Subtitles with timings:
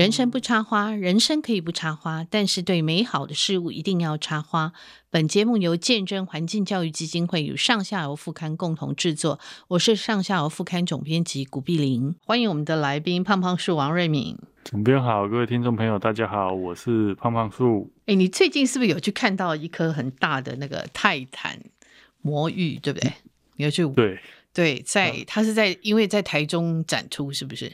[0.00, 4.72] 人生不插花，人生可以不插花，但是对美好的事物一定要插花。
[5.10, 9.38] 本节目由见证环境教育基金会与上下游副刊共同制作。
[9.68, 14.38] 我是上下游副刊总编辑古碧玲，欢迎我们的来宾胖胖树王瑞敏。
[14.64, 17.92] 总编好，各位听众朋友，大家好，我是胖胖树。
[18.06, 21.60] 哎，你最近是不是有去看到一颗很大的那个泰坦
[22.22, 23.12] 魔芋，对不对？
[23.56, 23.86] 你有去？
[23.88, 24.18] 对
[24.54, 27.70] 对，在它是在因为在台中展出，是不是？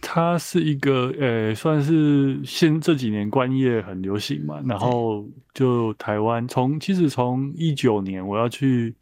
[0.00, 8.94] 它是一个呃，算是现这几年观叶很流行嘛，然后就台湾从其实从一九年我要去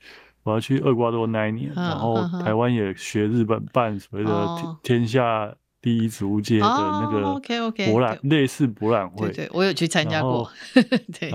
[0.42, 7.40] 我要去厄瓜多那一年，然后台湾也学日本办所谓的天下第一植物界的那个
[7.86, 10.50] 博览类似博览会，对，我有去参加过，
[11.18, 11.30] 对，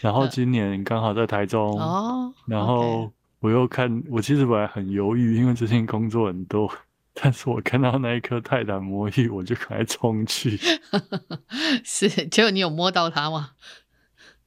[0.00, 1.78] 然后今年刚好在台中，
[2.46, 6.68] 然后我又看，我其实本来很犹豫，因为最近工作很多。
[7.14, 10.58] 但是我看到那一颗泰坦魔芋，我就赶快冲去。
[11.84, 13.50] 是，结果你有摸到它吗？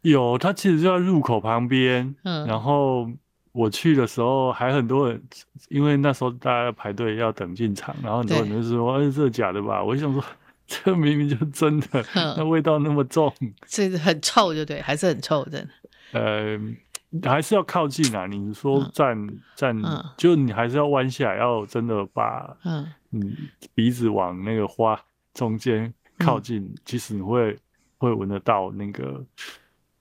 [0.02, 2.16] 有，它其实就在入口旁边。
[2.24, 3.08] 嗯，然后
[3.52, 5.24] 我去的时候还很多人，
[5.70, 10.24] 因为那时候大家排队要等进场，然后很多人就说：“哎，这假的吧？”我就想说，
[10.66, 12.04] 这明明就是真的，
[12.36, 13.34] 那味道那么重，
[13.68, 15.68] 是很臭，就对，还是很臭的。
[16.14, 16.60] 呃。
[17.24, 18.26] 还是要靠近啊！
[18.28, 19.16] 你说站
[19.56, 19.76] 站，
[20.18, 23.36] 就你还是要弯下来，要真的把嗯
[23.74, 25.00] 鼻子往那个花
[25.34, 27.58] 中间靠近，嗯、其实你会
[27.98, 29.24] 会闻得到那个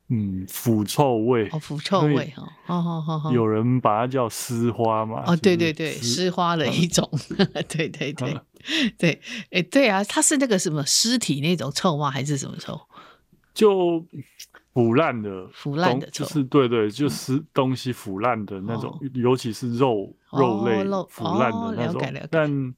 [0.09, 5.23] 嗯腐臭味哦，腐臭味哦，好好好，有人把它叫尸花嘛？
[5.27, 12.11] 哦，对对对，尸花的一种， 嗯、对对对、嗯、对，哎对啊，它是那个什么尸体那种臭吗？
[12.11, 12.81] 还是什么臭？
[13.53, 14.05] 就。
[14.75, 22.03] 腐烂的，腐烂的就是对对，就是东西腐烂的那种，尤其是肉肉类腐烂的那种。
[22.29, 22.75] 但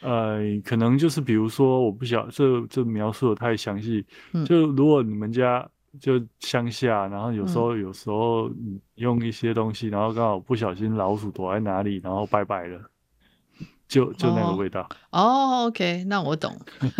[0.00, 4.06] 呃，可能就是比如说，我不晓这这描述的太详细。
[4.46, 8.50] 就如果你们家就乡下，然后有时候有时候
[8.94, 12.80] 用一些东西，然后刚好不小心老鼠躲在哪里，然后拜拜了。
[13.88, 14.88] 就就那个味道。
[15.10, 16.58] 哦、oh,，OK，那我懂。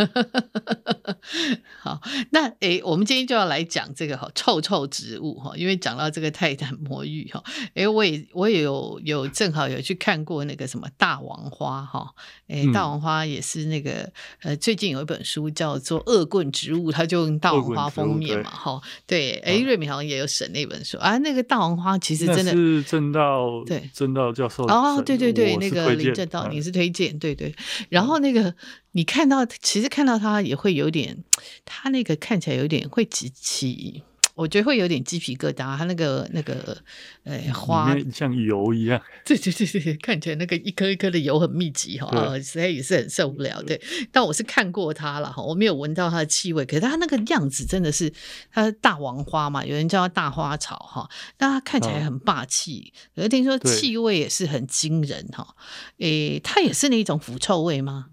[1.80, 2.00] 好，
[2.30, 7.42] 那诶、欸，我们今天就要来讲这个哈臭臭植物哈，因为讲到这个泰坦魔芋哈，
[7.74, 12.14] 诶，我也我也有有正好有去看过那个什么大王花哈，
[12.46, 14.12] 诶，大王花也是那个、嗯、
[14.42, 23.90] 呃，最近有一本书叫做《恶棍植物》，它就用大王花封面嘛哈，对，诶、欸，瑞敏好像也有审那本书啊，那个大王花其实真的是正道对。
[23.92, 26.90] 正道教授哦，对对对，那个林正道，你是推。
[26.90, 27.52] 荐对对，
[27.88, 28.54] 然后那个
[28.92, 31.24] 你看到，其实看到他也会有点，
[31.64, 34.02] 他那个看起来有点会起起。
[34.34, 36.76] 我觉得会有点鸡皮疙瘩，它那个那个，
[37.22, 43.62] 呃，花像油一样， 对对对对，看起来那个一颗一颗的油很密集哈，实在也是很受不了。
[43.62, 43.80] 对，
[44.10, 48.12] 但我是看过它了哈，我没有闻到它的气味，可是它那个样子真的是，
[48.50, 51.08] 它是大王花嘛，有人叫它大花草哈，
[51.38, 55.54] 那它看起来很霸气，可是听说气味也是很惊人哈。
[55.98, 58.06] 诶，它也是那种腐臭味吗？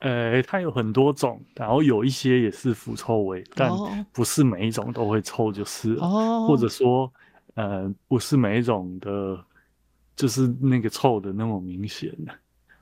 [0.00, 3.70] 呃，它有很多种，然后有一些也是腐臭味，但
[4.12, 7.12] 不是每一种都会臭，就是哦，或者说，
[7.54, 9.38] 呃，不是每一种的，
[10.16, 12.32] 就是那个臭的那么明显的，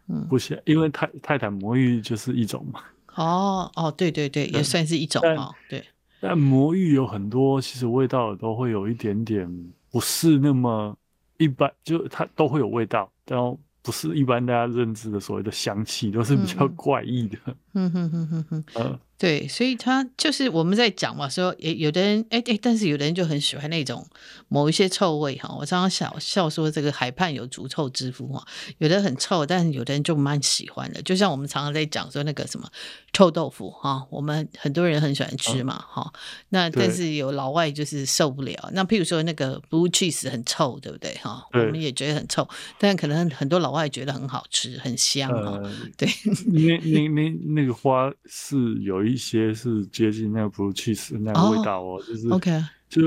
[0.08, 2.80] 嗯，不行，因为泰泰坦魔芋就是一种嘛。
[3.16, 5.84] 哦哦，对对对，也算是一种哦，对。
[6.20, 10.96] 但魔芋有很多，其实味道都会有一点点不是那么
[11.36, 13.58] 一般，就它都会有味道，然后。
[13.88, 17.38] 不是一般大家认知的所谓的香气，都是比较怪异的。
[17.72, 18.98] 嗯哼哼哼哼，嗯。
[19.18, 24.06] 对，所以他就是我们在讲嘛，说诶，有的人诶诶，但是有的人就很喜欢那种
[24.46, 25.52] 某一些臭味哈。
[25.58, 28.46] 我常常笑笑说，这个海畔有足臭之夫哈，
[28.78, 31.02] 有的很臭，但是有的人就蛮喜欢的。
[31.02, 32.70] 就像我们常常在讲说那个什么
[33.12, 36.12] 臭豆腐哈，我们很多人很喜欢吃嘛哈。
[36.14, 36.20] 嗯、
[36.50, 38.70] 那但是有老外就是受不了。
[38.72, 41.44] 那譬如说那个 blue cheese 很臭，对不对哈？
[41.52, 42.48] 我们也觉得很臭，
[42.78, 45.58] 但可能很多老外觉得很好吃，很香哈。
[45.60, 46.08] 呃、对，
[46.46, 49.07] 那那那那个花是有一。
[49.08, 53.02] 一些是接近那个 blue cheese 那个味道哦，就是 OK，就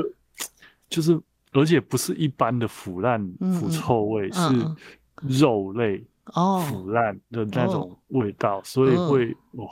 [0.89, 1.19] 就是，
[1.53, 3.21] 而且不是一般的腐烂
[3.59, 4.41] 腐臭味，是
[5.21, 6.03] 肉类
[6.33, 6.59] 哦。
[6.67, 9.69] 腐烂的那种味道，所以会哇，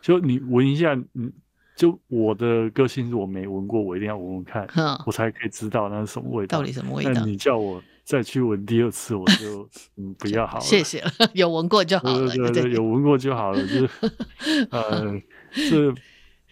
[0.00, 1.32] 就你闻一下，嗯，
[1.76, 4.66] 就我的个性是我没闻过，我一定要闻闻看，
[5.06, 7.12] 我才可以知道那是什么味道，到底什么味道？
[7.12, 9.68] 那你叫我再去闻第二次，我就
[9.98, 13.90] 嗯不要好了，谢谢了， 有闻过就好了，对对对，有闻过就好了，就是
[14.72, 15.20] 呃。
[15.50, 15.90] 是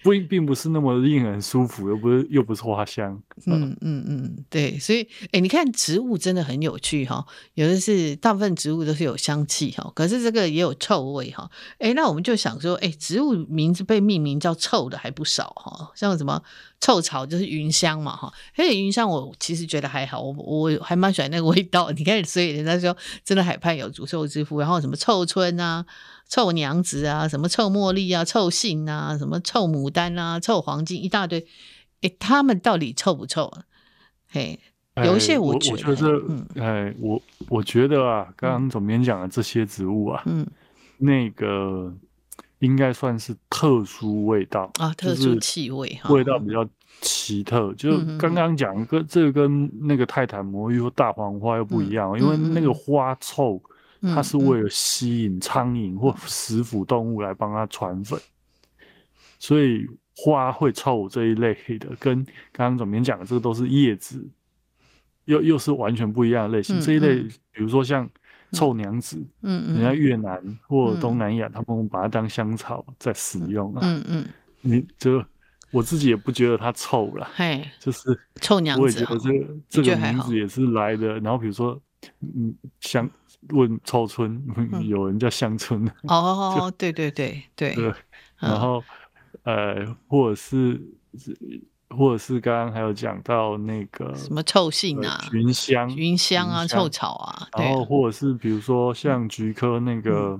[0.03, 3.23] 不并不是那么令人舒服，又不是又不是花香。
[3.45, 7.25] 嗯嗯嗯，对，所以哎、欸，你看植物真的很有趣哈，
[7.55, 11.51] 有的是大部分植物都是有香气哈，可是这个也有臭味哈。
[11.79, 16.43] 哎、欸，那我们就想说，哎、欸，植物名字被命名叫臭的还不少哈，像什么
[16.81, 21.91] 臭草就是云香嘛哈，而且芸香我其实觉得还好，我我还蛮喜欢那个味道。
[21.91, 25.85] 你看，所以人家说真的海派有足臭之夫，然后什么臭椿啊。
[26.29, 31.47] 臭娘子啊，什么臭茉莉啊，臭杏啊，什么臭牡丹啊，臭黄金一大堆，
[32.03, 33.65] 哎，他们到底臭不臭啊？
[34.29, 34.59] 嘿，
[35.05, 40.47] 有一些我觉得，哎、我，我觉得嗯，哎，我我觉得啊，刚刚总编讲的这些植物啊，嗯，
[40.99, 41.95] 那个
[42.59, 46.69] 应该算是特殊味道啊，特殊气味哈，味道比较
[47.01, 47.73] 奇特。
[47.73, 53.63] 嗯、就刚刚讲跟这个跟那个泰坦魔芋或大黄花又不一样，嗯、因为那个花臭。
[54.15, 58.21] 它是为了吸引苍蝇或食腐动物来帮它传粉，
[59.39, 64.27] 所以花会臭这一类的，跟刚刚总编讲的这个都是叶子，
[65.27, 66.81] 又又是完全不一样的类型。
[66.81, 67.23] 这一类，
[67.53, 68.09] 比如说像
[68.53, 73.81] 臭娘子，嗯，人家越南或东南亚，他们把它当香草在使用啊。
[73.83, 74.27] 嗯嗯，
[74.63, 75.23] 你就
[75.71, 81.21] 我自己也不觉得它臭了，嘿，就是臭娘子，我也觉得这个这个名字也是来的。
[81.21, 81.81] 然后比如说，
[82.21, 83.09] 嗯，香。
[83.51, 84.43] 问臭椿，
[84.89, 87.95] 有人叫香椿 哦，对对对对对，
[88.41, 88.83] 然后
[89.47, 90.81] 呃，或者是
[91.89, 100.39] 或者是刚刚还有讲到那个什么臭杏啊、芸香、芸香啊、臭草啊，然后或者是比如说像菊科那个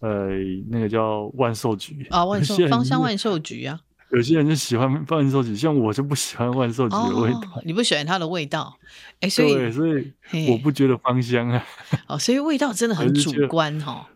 [0.00, 0.30] 呃，
[0.68, 3.78] 那个叫万寿菊啊，万寿芳香万寿菊啊。
[4.12, 7.40] 有些人就喜欢万寿菊，像我就不喜欢万寿菊的味道。
[7.56, 8.78] 哦，你不喜欢它的味道？
[9.20, 10.12] 哎， 所以对，所以
[10.48, 11.62] 我不觉得芳香啊。
[12.06, 14.08] 哦，所以味道真的很主观哈。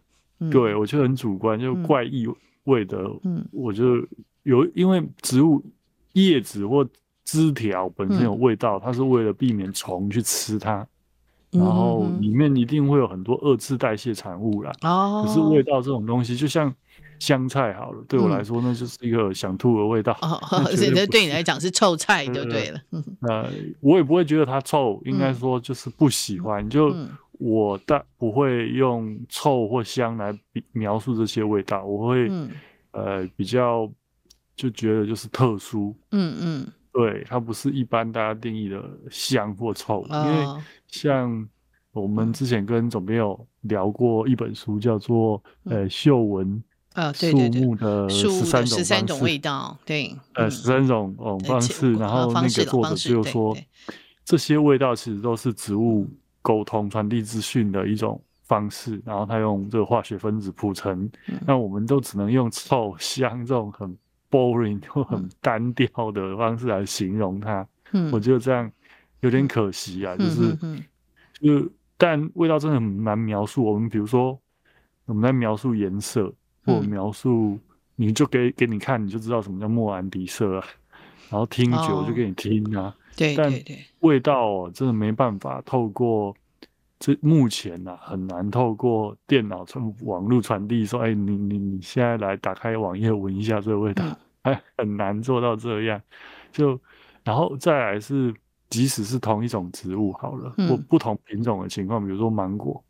[0.51, 2.25] 对，我觉得很主观，就怪异
[2.65, 2.99] 味的。
[3.25, 3.97] 嗯，我就
[4.43, 5.63] 有，因为植物
[6.13, 6.87] 叶子或
[7.25, 10.87] 枝条本身有味道，它是为了避免虫去吃它，
[11.51, 14.73] 然后里面一定会有很多二次代谢产物啦。
[14.83, 16.75] 哦，可是味道这种东西，就像。
[17.19, 20.17] 香菜好了，对我来说那就是一个想吐的味道。
[20.23, 20.41] 哦，
[20.75, 22.81] 所以对你来讲是臭菜就对了。
[23.29, 23.47] 呃，
[23.81, 26.67] 我也不会觉得它臭，应该说就是不喜欢。
[26.71, 26.97] 就
[27.33, 30.35] 我但不会用臭或香来
[30.73, 32.31] 描述这些味道，我会
[32.93, 33.87] 呃比较
[34.61, 35.97] 就觉得就是特殊。
[36.11, 41.49] 嗯嗯，对，它不是一般大家定义的香或臭，因为像
[41.93, 46.63] 我们之前跟总编有聊过一本书，叫做呃嗅闻。
[46.93, 53.57] 啊，对对对，树木的十三种十三种味道，对，呃，十三种哦方式，然后那个作者就说，
[54.25, 56.09] 这些味道其实都是植物
[56.43, 61.09] 沟通传递资讯的一种方式，然后他用这个化学分子谱成，
[61.47, 63.97] 那我们都只能用臭香这种很
[64.31, 67.67] boring 或很单调的方式来形容它，
[68.13, 68.71] 我觉得这样
[69.21, 70.57] 有点可惜啊，就是，
[71.41, 74.39] 就但味道真的很难描述，我们比如说
[75.07, 76.33] 我们在描述颜色。
[76.63, 77.59] 或描述，
[77.97, 80.67] 你就给给你看，你就知道什么叫莫兰迪色啊。
[81.31, 82.95] 然后听觉我就给你听啊。
[83.17, 83.79] 对对对。
[84.01, 86.37] 味道哦，真的没办法透过
[87.01, 90.85] 这目前呐，很难透过电脑从网络传递。
[90.85, 94.05] 说，哎，你你你现在来打开网页闻一下这个味道，
[94.43, 96.01] 哎，很难做到这样。
[96.53, 96.79] 就
[97.25, 98.33] 然后再来是，
[98.69, 102.85] 即使是同一种植物好了，或不同品种的情况，比如说芒果。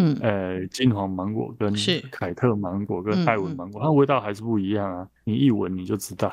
[0.00, 1.72] 嗯，呃，金黄芒果跟
[2.12, 5.08] 凯特芒果跟艾文芒果，它味道还是不一样啊。
[5.24, 6.32] 你一闻你就知道，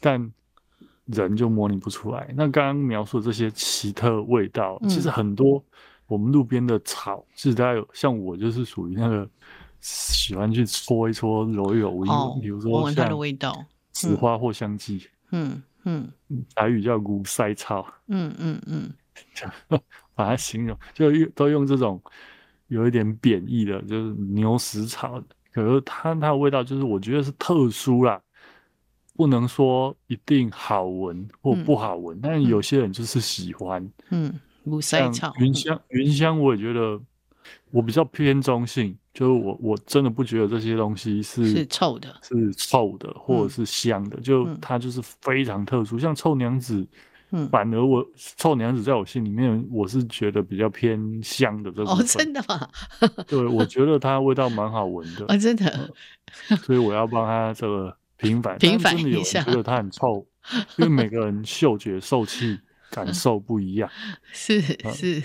[0.00, 0.32] 但
[1.06, 2.28] 人就模拟不出来。
[2.36, 5.62] 那刚刚描述的这些奇特味道，其实很多
[6.06, 9.28] 我们路边的草，其实大家有像我就是属于那个
[9.80, 11.92] 喜欢去搓一搓、揉一揉、
[12.40, 13.64] 比如说闻，它的味道。
[13.90, 16.10] 紫花藿香鸡，嗯嗯，
[16.54, 18.92] 台语叫古塞草，嗯嗯嗯，
[20.14, 22.02] 把它形容就用都用这种。
[22.68, 28.20] 有一点贬义的，就是牛屎草，可是它它的味道就是我觉得是特殊啦，
[29.16, 33.88] 不能说一定好闻或不好闻，嗯、但有些人就是喜欢。
[34.10, 34.32] 嗯，
[34.64, 37.00] 五塞草、云香、云香，我也觉得
[37.70, 46.86] 我比较偏中性，就是我我真的不觉得这些东西是是臭的，是臭的或者是香的，嗯、就它就是非常特殊，像臭娘子。
[47.50, 48.06] 反而我
[48.36, 51.92] 臭娘子在我心里面，我是觉得比较偏香的这种。
[51.92, 52.68] 哦，真的吗？
[53.26, 55.26] 对，我觉得它味道蛮好闻的。
[55.26, 55.92] 啊，真的。
[56.62, 58.58] 所以我要帮他这个平凡。
[58.58, 59.42] 平凡一下。
[59.42, 60.26] 觉得它很臭，
[60.76, 62.58] 因为每个人嗅觉受气
[62.90, 63.90] 感受不一样。
[64.32, 64.60] 是
[64.94, 65.22] 是，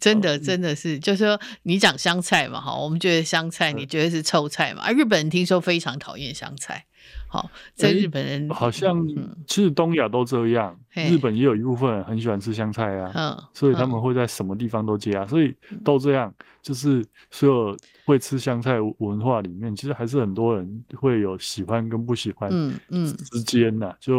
[0.00, 4.82] 真的真的是，就是说你讲香菜嘛，哈，我们觉得香菜，你觉得是臭菜嘛？
[4.84, 6.86] 而日本人听说非常讨厌香菜。
[7.26, 9.06] 好，在日本人好像
[9.46, 24.18] 其实东亚都这样，日本也有一部分人很喜欢吃香菜啊，所以他们会在什么地方都加，所以都这样，就是所有会吃香菜文化里面，其实还是很多人会有喜欢跟不喜欢，嗯嗯之间呐，就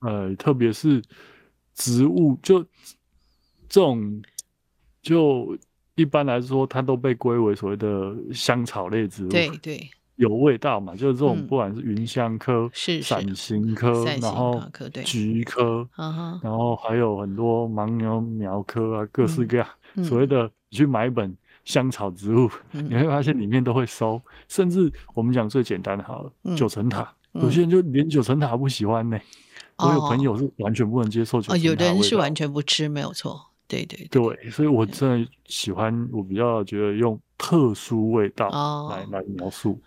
[0.00, 1.00] 呃，特别是
[1.74, 2.60] 植物，就
[3.68, 4.20] 这种
[5.02, 5.56] 就
[5.94, 9.88] 一般来说，它都被归为所谓的香草类植物，对对。
[10.16, 10.94] 有味道嘛？
[10.94, 12.70] 就是这种，不管是芸香科、
[13.02, 14.62] 伞形科，然后
[15.04, 15.88] 菊科，
[16.42, 19.66] 然后还有很多牻牛苗科啊，各式各样。
[20.02, 24.20] 所谓的你去买一本香草植物，你会发现里面都会收。
[24.48, 29.18] 甚至我们讲最简单的，好了，九层塔，有些人就连九层塔不喜欢呢。
[29.78, 33.50] 我有朋友是完全不能接受九层塔，有的人是完全不吃，没有错。
[33.66, 37.18] 对对对，所以我真的喜欢，我比较觉得用。
[37.36, 38.48] 特殊味道
[38.90, 39.78] 来来描述，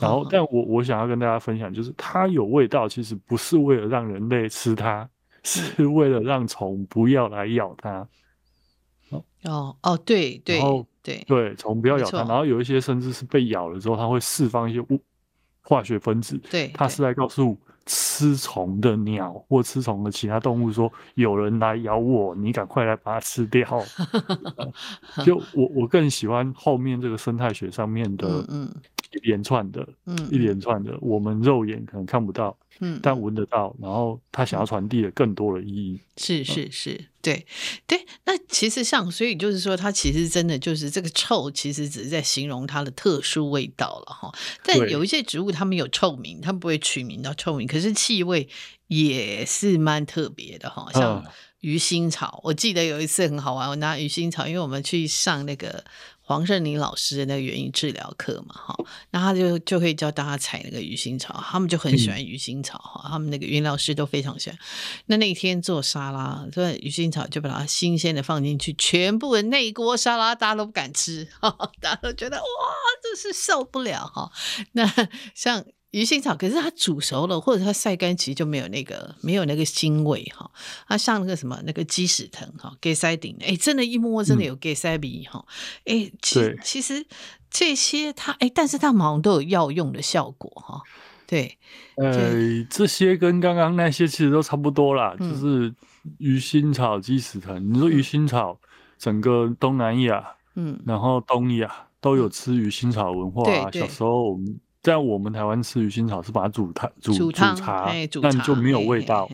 [0.00, 5.08] 然后，但我我想要跟大家分享，就是它有味道，其实不是为了让人类吃它，
[5.42, 8.06] 是为了让虫不要来咬它。
[9.42, 10.60] 哦哦，对对
[11.02, 15.00] 对对，虫不要咬它，然后有一些甚至是被咬了之后，它会释放一些物
[15.62, 17.58] 化学分子，对，它是来告诉。
[17.92, 23.66] 吃虫的鸟或吃虫的其他动物说：“有人来咬我，你赶快来把它吃掉。
[25.16, 28.46] 呃 ”就我我更喜欢后面这个生态学上面的
[29.12, 32.56] 一连串的，嗯，一连串的，我们肉眼可能看不到。
[32.82, 37.44] 嗯，但闻得到，然后他想要传递的更多的意义，是是是，对
[37.86, 38.06] 对。
[38.24, 44.32] 那其实像，所以就是说，它其实真的就是这个臭，其实只是在形容它的特殊味道了哈。
[44.64, 48.48] 但有一些植物，它们有臭名，它们不会取名叫臭名，可是气味
[48.86, 50.88] 也是蛮特别的哈。
[50.94, 51.22] 像
[51.60, 55.84] 鱼腥草，我记得有一次很好玩，我拿鱼腥草，因为我们去上那个。
[56.30, 64.56] 黄圣林老师的那个园艺治疗课嘛，哈，那他就就会教大家采那个鱼腥草，他们就很喜欢鱼腥草，哈、嗯，他们那个原料师都非常喜欢。
[65.06, 71.50] 那那天做沙拉，所以鱼腥草就把它新鲜的放进去，全部的那一锅沙拉大家都不敢吃，哈，
[71.82, 72.44] 大家都觉得哇，
[73.02, 74.30] 这是受不了哈。
[74.70, 74.88] 那
[75.34, 75.64] 像。
[75.90, 80.48] 鱼腥草，可是它煮熟了，或者它晒干，其实就没有那个没有那个腥味哈。
[80.86, 85.44] 它像那个什么那个鸡屎藤哈，给塞顶的，哎，真的，一摸真的有给塞鼻哈。
[85.86, 87.04] 哎，其其实
[87.50, 90.80] 这些它哎，但是它们好像都有药用的效果哈。
[91.26, 91.58] 对，
[91.96, 95.74] 呃，这些跟刚刚那些其实都差不多啦，就是
[96.18, 97.72] 鱼腥草、鸡屎藤。
[97.72, 98.60] 你说鱼腥草，
[98.96, 103.68] 整个东南亚，嗯，然后东亚都有吃鱼腥草文化啊。
[103.72, 104.60] 小时候我们。
[104.82, 109.30] 在我们台湾吃鱼腥草是把它煮汤煮煮茶，但就没有味道，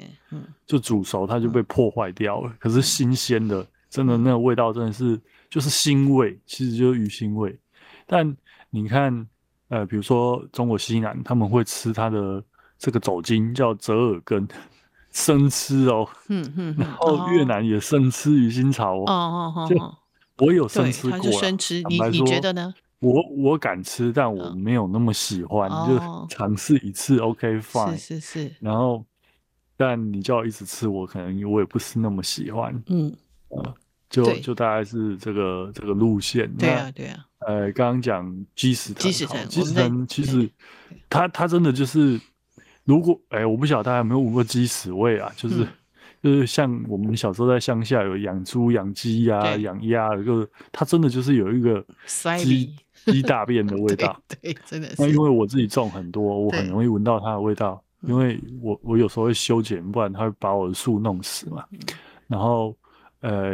[0.66, 2.52] 就煮熟它就被破坏掉了。
[2.58, 7.56] 可是新鲜的，真的那个味道真的是就是腥味，其实就是鱼腥味。
[8.06, 8.36] 但
[8.70, 9.26] 你看，
[9.68, 12.42] 呃，比如说中国西南他们会吃它的
[12.78, 14.46] 这个走茎叫折耳根，
[15.12, 16.08] 生吃哦。
[16.28, 16.74] 嗯嗯。
[16.78, 19.04] 然后越南也生吃鱼腥草哦。
[19.06, 19.98] 哦哦哦。
[20.38, 21.82] 我有生吃过，生吃。
[21.88, 22.74] 你你觉得呢？
[23.06, 27.96] 我我敢吃，但我没有那么喜欢，哦、就尝试一次，OK fine。
[27.96, 28.52] 是是是。
[28.60, 29.04] 然后，
[29.76, 32.82] 但你叫我一直吃，我可能我也不是那么喜欢。
[32.86, 33.14] 嗯，
[33.48, 33.75] 呃、
[34.08, 36.52] 就就大概是这个这个路线。
[36.56, 37.25] 对啊对啊。
[37.40, 40.50] 呃，刚刚讲鸡屎藤，鸡屎藤，鸡屎藤其实
[41.08, 42.20] 它它真的就是，
[42.84, 45.30] 如果哎，我不晓得大家有没有闻过鸡屎味啊？
[45.36, 45.68] 就是、嗯、
[46.26, 51.85] 就是像我们小时候在乡下有养猪、养鸡呀、养鸭，就是它真的就是有一个
[52.38, 52.75] 鸡。
[53.06, 54.97] 鸡大便的味道， 对，对，真的是。
[54.99, 57.80] 那因为我自己种很多，我很容易闻到它的味道。
[58.00, 61.64] 因为我我有时候会修剪，不然它会把我的树弄死嘛。
[61.71, 61.78] 嗯、
[62.26, 62.76] 然后，
[63.21, 63.52] 呃，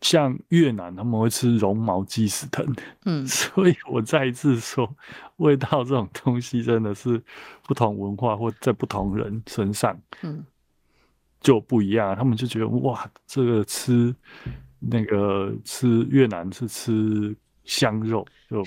[0.00, 2.66] 像越南他们会吃绒毛鸡屎藤，
[3.04, 4.92] 嗯， 所以我再一次说，
[5.36, 7.22] 味道这种东西真的是
[7.68, 10.44] 不同文化或在不同人身上，嗯，
[11.44, 12.16] 就不一样。
[12.16, 14.12] 他们就觉得哇，这个吃
[14.80, 17.36] 那个吃越南是吃。
[17.66, 18.62] 香肉就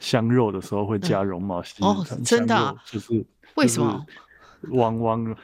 [0.00, 3.22] 香肉的时候会加绒毛西、嗯、哦，真的、啊、就是
[3.56, 4.06] 为什么？
[4.70, 5.36] 汪汪的，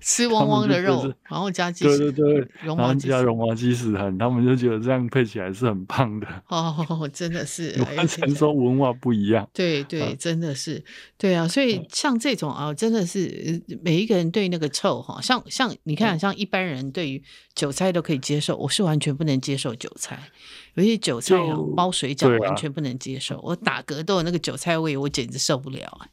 [0.00, 6.26] 吃汪汪的肉，就是、然后加鸡屎，对对对，然后加绒毛鸡屎藤，他们就觉得这样配起来是很棒的。
[6.48, 9.48] 哦，真的是，完全说文化不一样。
[9.52, 10.82] 对对，真的是，
[11.16, 17.22] 对啊，所以像这种啊，真的是每一个人对那个臭哈，像像你看，像一般人对于
[17.54, 20.18] 韭菜都可以接受，我是完全不能接受韭菜，
[20.74, 26.08] 有些韭菜啊，包水饺完全不能接受，我打嗝都有那个韭菜味，我简直受不了啊。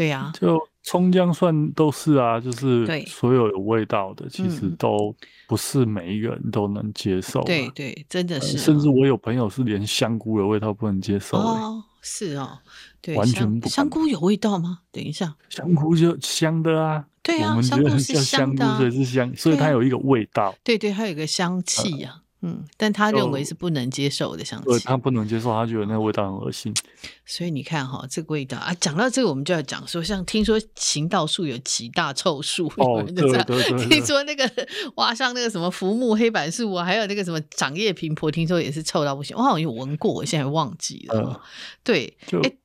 [0.00, 5.14] 对呀，就葱姜蒜都是啊，就是所有有味道的，其实都
[5.46, 7.42] 不是每一个人都能接受。
[7.42, 8.56] 对对，真的是。
[8.56, 11.36] 甚至我有朋友是连香菇的味道不能接受。
[11.36, 12.58] 哦，是哦，
[13.02, 13.68] 对，完全不。
[13.68, 14.78] 香菇有味道吗？
[14.90, 17.04] 等一下，香菇就香的啊。
[17.22, 20.54] 对啊，我们觉得叫香菇，所以是香，所以它有一个味道。
[20.64, 22.22] 对对，它有一个香气呀。
[22.42, 26.72] 嗯，但他认为是不能接受的香气，对，他不能接受，他觉得那个味道很恶心。
[27.26, 34.50] 所以你看哈，这个味道啊，讲到这个，我们就要讲说，像听说行道树有几大臭树， 哦，对对对，听说那个
[34.96, 39.36] 挖上那个什么浮木黑板树啊，还有那个什么掌叶苹婆，听说也是臭到不行。
[39.36, 41.42] 我好像有闻过，我现在忘记了。
[41.84, 42.56] 对，哎，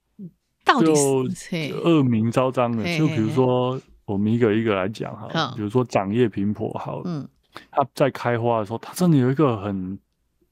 [0.63, 0.95] 到底
[1.35, 7.27] 是恶名昭彰的，就比如说我们一个一个来讲哈，比如说掌叶苹婆，好，嗯。
[7.71, 9.97] 它在开花的时候，它真的有一个很，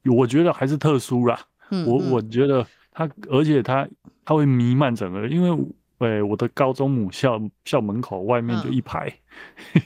[0.05, 1.39] 我觉得还是特殊啦。
[1.69, 3.88] 嗯嗯我我觉得它，而且它
[4.25, 5.65] 它会弥漫整个，因为
[6.00, 9.12] 哎，我的高中母校校门口外面就一排，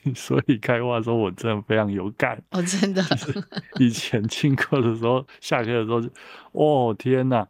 [0.04, 2.42] 嗯、 所以开花的时候我真的非常有感。
[2.50, 3.04] 哦，真的。
[3.80, 6.10] 以前听课的时候，下课的时候就，
[6.54, 7.46] 哦天呐。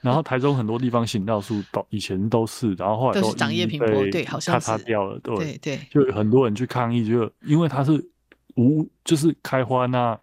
[0.00, 8.02] 然后台中很多地方行道树都以前都是，然后后来都长叶对，好像擦掉了，对对对，就很多人去抗议，就因为它是。
[8.56, 10.18] 无就是开花那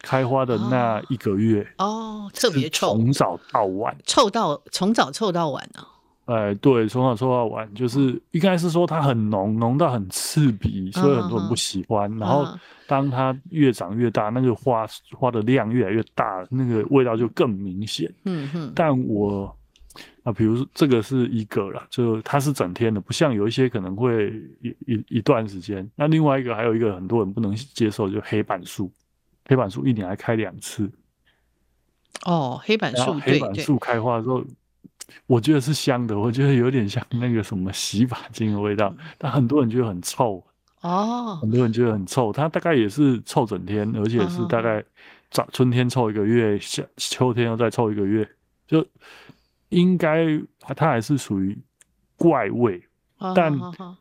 [0.00, 5.86] 开花的那一个月哦，特别臭，从早到晚，臭到从早臭到晚呢。
[6.26, 12.12] 哎，对，从早臭到晚，就是应该是说它很浓，浓到很刺鼻，所以很多人不喜欢。
[12.18, 12.46] 然后
[12.86, 18.12] 当它越长越大，那个花花的量越来越大，那个味道就更明显。
[18.24, 19.56] 嗯哼，但我。
[20.22, 25.88] 啊，比如说这个是一个啦，就它是整天的，不像有一些可能会一一一段时间。
[25.94, 28.92] 那另外一个还有一个很多人不能接受，就黑板树，
[29.46, 30.90] 黑板树一年还开两次。
[32.24, 34.42] 哦，黑板树，黑板树开花的时候，
[35.26, 40.44] 我觉得是香的，我觉得有点像那个什么洗发精的味道，但很多人觉得很臭。
[40.80, 44.84] 哦，很多人觉得很臭，它大概也是臭整天，而且是大概
[45.30, 48.28] 早春天臭一个月，夏秋天又再臭一个月，
[48.66, 48.86] 就。
[49.70, 50.26] 应该
[50.60, 51.56] 它还是属于
[52.16, 52.82] 怪味，
[53.34, 53.52] 但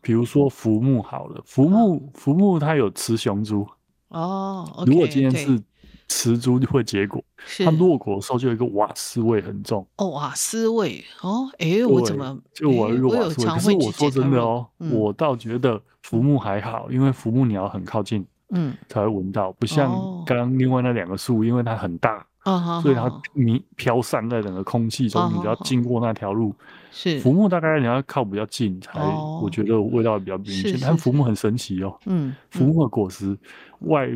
[0.02, 3.68] 比如说浮木好了，浮木浮木它有雌雄株
[4.10, 4.84] 哦。
[4.86, 5.62] 如果今天是
[6.08, 7.24] 雌株就会结果，
[7.64, 9.86] 它落果的时候就有一个瓦斯味很重。
[9.98, 13.48] 哦，瓦斯味哦，哎，我怎么就我有瓦斯味？
[13.48, 19.92] 可是我说真的哦，我倒觉得浮木还好，因为浮木你要很靠近，嗯，才会闻到，不像
[20.26, 22.26] 刚刚另外那两个树，因为它很大。
[22.46, 26.54] 啊，所以它弥飘散在整个空气中，你只要经过那条路，
[26.92, 29.00] 是浮木大概你要靠比较近才，
[29.42, 30.78] 我觉得味道比较明显。
[30.80, 33.38] 但浮木很神奇哦，嗯，浮木的果实
[33.80, 34.08] 外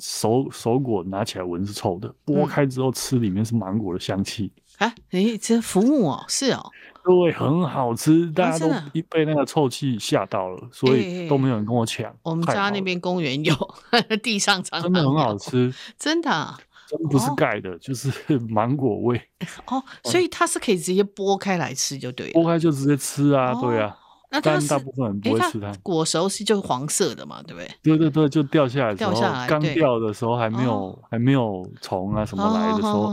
[0.00, 4.50] 熟熟果拿起来闻是臭的，剥开之后吃里面是芒果的香气。
[4.78, 6.70] 哎，诶，这浮木哦，是哦，
[7.04, 12.12] 对，很好吃，大家都一被那个臭气吓到了，所以都没有人跟我抢。
[12.22, 13.54] 我们家那边公园有，
[14.20, 16.54] 地上长，真的很好吃，真的。
[16.98, 18.10] 真不是盖的，就是
[18.50, 19.20] 芒果味
[19.66, 22.30] 哦， 所以它是可以直接剥开来吃，就对。
[22.32, 23.96] 剥开就直接吃啊，对啊。
[24.30, 25.70] 那它大部分人不会吃它。
[25.82, 27.70] 果熟是就是黄色的嘛，对不对？
[27.82, 33.12] 对对对，就掉下来的时候，刚掉的时候还没有还没有虫啊什么来的时候，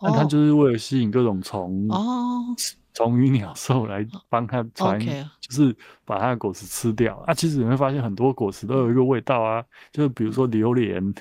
[0.00, 2.44] 那它就是为了吸引各种虫哦，
[2.92, 5.00] 虫鱼鸟兽来帮它传，
[5.40, 7.32] 就是把它的果实吃掉啊。
[7.32, 11.14] 其实你会发现很多果实都有一个味道啊，就是比如说榴莲。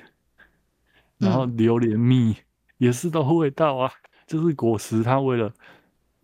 [1.17, 2.35] 然后榴莲蜜
[2.77, 3.91] 也是都味道啊，
[4.25, 5.51] 就是果实它为了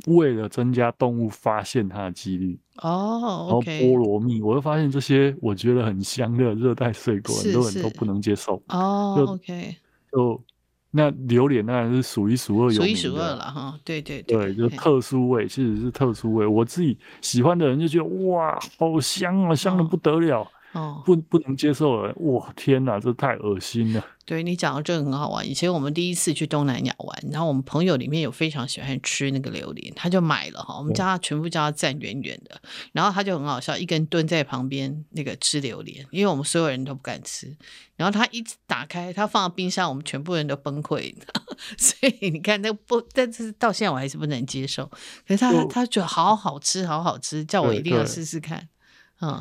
[0.08, 9.26] 为了增加动物发现它的几率哦，然后菠萝蜜，我会发现这些我觉得很香的热带水果，很多人都不能接受哦。
[9.30, 9.76] OK，
[10.12, 10.44] 就
[10.92, 13.80] 那榴莲当然是数一数二有名的，数一数二了哈。
[13.84, 16.46] 对对对，就特殊味，其实是特殊味。
[16.46, 20.48] 我自己喜欢的人就觉得哇，好香啊，香的不得了。
[20.74, 24.04] 哦，不不能接受了，哇，天哪，这太恶心了。
[24.26, 25.48] 对，你讲的这个很好玩。
[25.48, 30.78] 以前我们第一次去东南亚玩，然后我们朋友里面有非常喜欢吃那个榴莲，他就买了哈。
[30.78, 32.60] 我们叫他全部叫他站远远的，
[32.94, 37.56] 然后他就很好笑，一个人蹲在旁边那个吃榴莲，因为我们所有人都不敢吃。
[37.98, 41.14] 然后他一打开，他放到冰箱，我们全部人都崩溃。
[41.78, 44.90] 所以你看，那不，但是到现在我还是不能接受。
[45.28, 48.70] 可是他就他觉得好好吃，好好吃，叫我一定要试试看。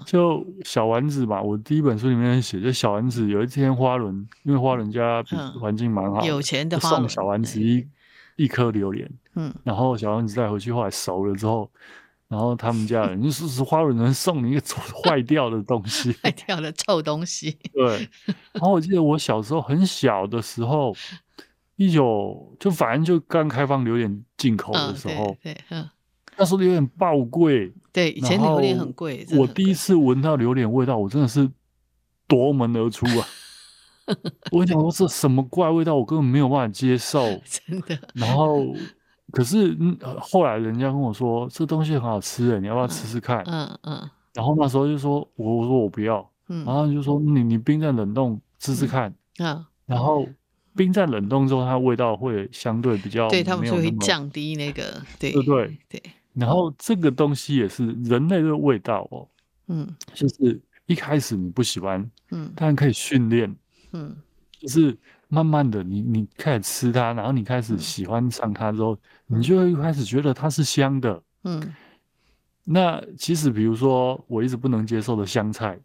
[0.07, 5.23] 就小丸子嘛，我第一本书里面写，就小丸子有一天花轮，因为花轮家
[5.61, 7.87] 环境蛮好，有钱的送小丸子一
[8.37, 11.71] 一颗榴莲，嗯，然后小丸子带回去，后来熟了之后，
[12.29, 14.61] 然后他们家人就是是花轮人送你一个
[15.05, 18.09] 坏掉的东西， 坏掉的臭东西，对。
[18.53, 20.95] 然后我记得我小时候很小的时候，
[21.77, 25.89] 一九就反正就刚开放榴莲进口的时候，对，嗯。
[26.43, 29.25] 那时候榴莲爆贵，对，以前榴莲很贵。
[29.39, 31.49] 我第一次闻到榴莲味道，我真的是
[32.27, 33.27] 夺门而出啊！
[34.51, 37.97] 我想说这什么怪味道，我根本没有办法接受，真的。
[38.15, 38.75] 然后，
[39.31, 39.79] 可是
[40.19, 43.39] 后来人家跟我说这东西很好吃，你要不要吃吃看？
[43.47, 44.01] 嗯嗯。
[44.01, 50.27] 嗯然后那时候就说，我我说我不要，嗯、然后就说你你冰在冷冻吃吃看，嗯、然后
[50.75, 56.03] 冰在冷冻之后，它味道会相对比较对他们就会降低那个对对对对。
[56.35, 59.29] 然后这个东西也是人类的味道哦，
[59.69, 63.55] 嗯，就是一开始你不喜欢，嗯，当然可以训练，
[63.93, 64.17] 嗯，
[64.59, 64.97] 就是
[65.29, 68.95] 慢慢的你你开始吃它，然后你开始喜欢上它之后，
[69.29, 71.75] 嗯、你就会开始觉得它是香的，嗯。
[72.65, 75.77] 那其实，比如说我一直不能接受的香菜，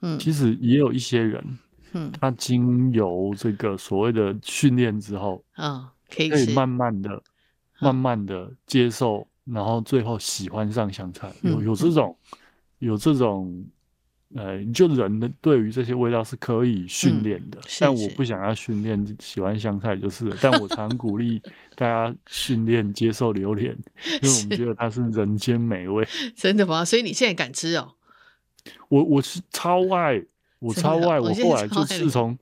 [0.00, 1.58] 嗯，其实也有一些人，
[1.92, 7.22] 嗯，他经由这个所谓的训练之后，啊，可以慢慢的、
[7.80, 11.32] 慢慢的接受，然后最后喜欢上香菜。
[11.42, 12.16] 有有这种，
[12.78, 13.64] 有这种。
[14.36, 20.36] 呃，就人的对于这些味道是可以训练的，嗯、但我不想要训练喜欢香菜就是了。
[20.40, 21.40] 但我常鼓励
[21.76, 23.70] 大家训练接受榴莲，
[24.22, 26.04] 因为我们觉得它是人间美味。
[26.34, 26.84] 真的吗？
[26.84, 27.94] 所以你现在敢吃哦？
[28.88, 30.20] 我我是超爱，
[30.58, 31.20] 我超爱。
[31.20, 32.36] 我后来就自从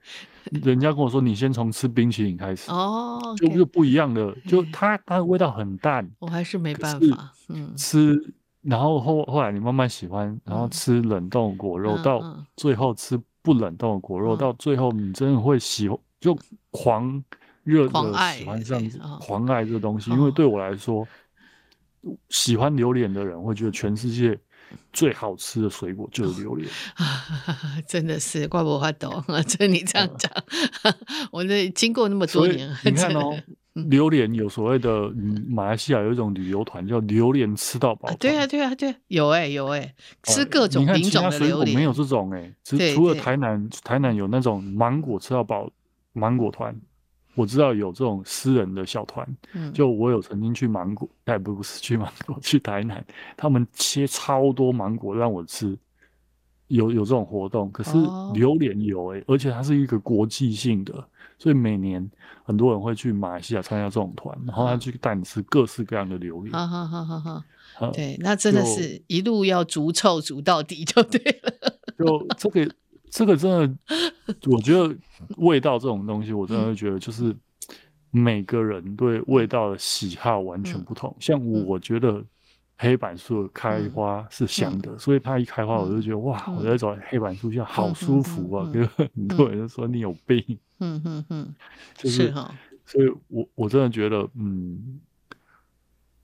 [0.50, 8.34] 人家跟我说，你先从吃冰淇淋开始哦，就就不一样的，就它它的味道很淡，我还是没办法，嗯，吃。
[8.62, 16.38] 然后后后来你慢慢喜欢，然后吃冷冻果肉，嗯、到最后吃不冷冻的果肉，嗯、到最后你真的会喜欢，就
[16.70, 17.20] 狂
[17.64, 18.00] 热的
[18.32, 18.80] 喜欢上
[19.18, 20.12] 狂爱这个东西。
[20.12, 21.00] 因为对我来说，
[22.02, 24.38] 哦、喜欢榴莲的人会觉得全世界
[24.92, 26.68] 最好吃的水果就是榴莲。
[26.98, 27.04] 哦、
[27.88, 30.30] 真的是怪不得懂， 就你这样讲，
[30.82, 30.94] 嗯、
[31.32, 33.38] 我这经过那么多年，你看哦。
[33.88, 35.10] 榴莲有所谓的，
[35.48, 38.14] 马来西亚有一种旅游团叫榴莲吃到饱。
[38.16, 41.74] 对啊，对啊，对，有哎，有哎，吃各种品种的榴莲。
[41.74, 45.70] 没有这种哎，除除了台南，台南有那种芒果吃到饱
[46.12, 46.78] 芒果团，
[47.34, 49.26] 我知道有这种私人的小团。
[49.72, 53.04] 就我有曾经去芒果，哎，不是去芒果， 去台南，
[53.36, 55.76] 他们切超多芒果让我吃，
[56.68, 57.70] 有有这种活动。
[57.70, 57.92] 可是
[58.34, 60.92] 榴莲有哎，而且它是一个国际性的。
[61.38, 62.08] 所以每年
[62.44, 66.52] 很多人会去马来西亚参加这种团，然后他去带你吃各式各样的榴莲。
[66.52, 67.42] 好好好好
[67.74, 71.52] 好，对，那真的是一路要逐臭逐到底就对了。
[71.98, 72.72] 就这个
[73.12, 74.92] 这个真的，我觉得
[75.36, 77.36] 味道这种东西，我真的会觉得就是
[78.10, 81.08] 每个人对味道的喜好完全不同。
[81.10, 82.24] 嗯、像我觉得。
[82.78, 88.68] 黑板树开花是香的，所以它一开花，我就觉得哇，我在找黑板树下好舒服啊！
[88.72, 90.44] 跟 很多人说你有病，
[90.80, 91.54] 嗯嗯嗯，
[91.94, 92.34] 就是，
[92.84, 95.00] 所以我我真的觉得，嗯，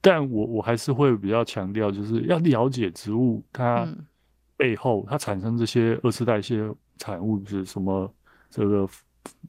[0.00, 3.86] 但我我还是会比较强调，就是要了解植物它
[4.58, 6.68] 背后它产生这些二次代谢
[6.98, 8.12] 产物是什么，
[8.50, 8.86] 这个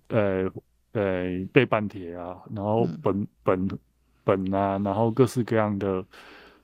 [0.07, 0.49] 呃
[0.93, 3.77] 呃背半铁啊，然后苯苯
[4.23, 6.05] 苯啊，然后各式各样的。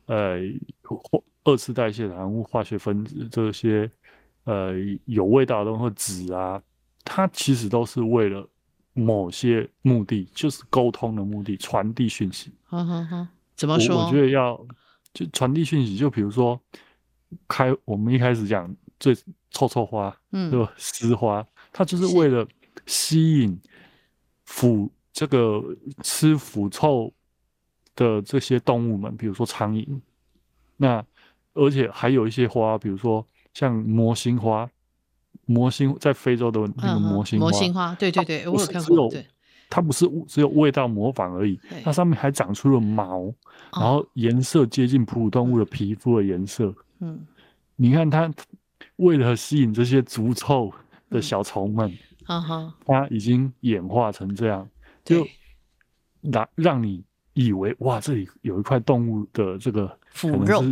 [0.08, 0.38] 呃，
[1.46, 3.90] 二次代谢产物、化学分子这些，
[4.44, 4.74] 呃，
[5.06, 6.62] 有味道的东西，酯啊，
[7.04, 8.48] 它其实都是为了
[8.94, 12.52] 某些目的，就是沟通的目的，传递讯息。
[12.66, 13.96] 哈哈哈，怎么说？
[13.96, 14.64] 我，我觉得要
[15.12, 16.62] 就传递讯息，就比如说
[17.48, 19.16] 开，我们一开始讲最
[19.52, 22.48] 臭臭花，嗯，就丝花，它就是为了
[22.86, 23.60] 吸引
[24.46, 25.64] 腐这个
[26.04, 27.14] 吃腐臭。
[27.98, 29.88] 的这些动物们，比如说苍蝇，
[30.76, 31.02] 那
[31.54, 34.70] 而且还有一些花，比如说像魔心花，
[35.46, 39.10] 魔心在非洲的那个魔心花，魔星花，对对对，我有看过。
[39.70, 43.34] 它不是只有味道模仿而已，它上面还长出了毛，
[43.72, 46.76] 然后颜色接近哺乳动物的皮肤的颜色。
[47.06, 47.28] 嗯，
[47.76, 48.34] 你看它
[48.98, 50.72] 为了吸引这些足臭
[51.10, 51.92] 的小虫们，
[52.86, 54.68] 它已经演化成这样，
[55.04, 55.28] 就
[56.22, 57.04] 让让你。
[57.38, 60.64] 以为哇，这里有一块动物的这个腐肉，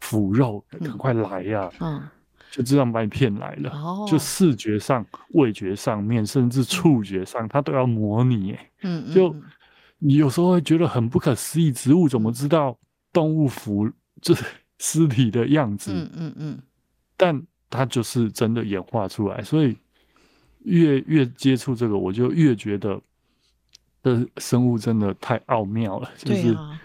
[0.00, 1.70] 腐肉，赶快来呀！
[1.78, 2.02] 嗯，
[2.50, 3.70] 就这样把你骗来了。
[3.72, 5.04] 哦，就视觉上、
[5.34, 8.56] 味觉上面，甚至触觉上，它都要模拟。
[8.80, 9.36] 嗯，就
[9.98, 12.78] 你有时候会觉得很不可思议，植物怎么知道
[13.12, 13.86] 动物腐
[14.22, 14.42] 就是
[14.80, 15.92] 尸体的样子？
[15.94, 16.58] 嗯嗯嗯。
[17.16, 17.40] 但
[17.70, 19.76] 它就是真的演化出来，所以
[20.64, 23.00] 越越接触这个，我就越觉得。
[24.02, 26.80] 这生物真的太奥妙了，就是、啊、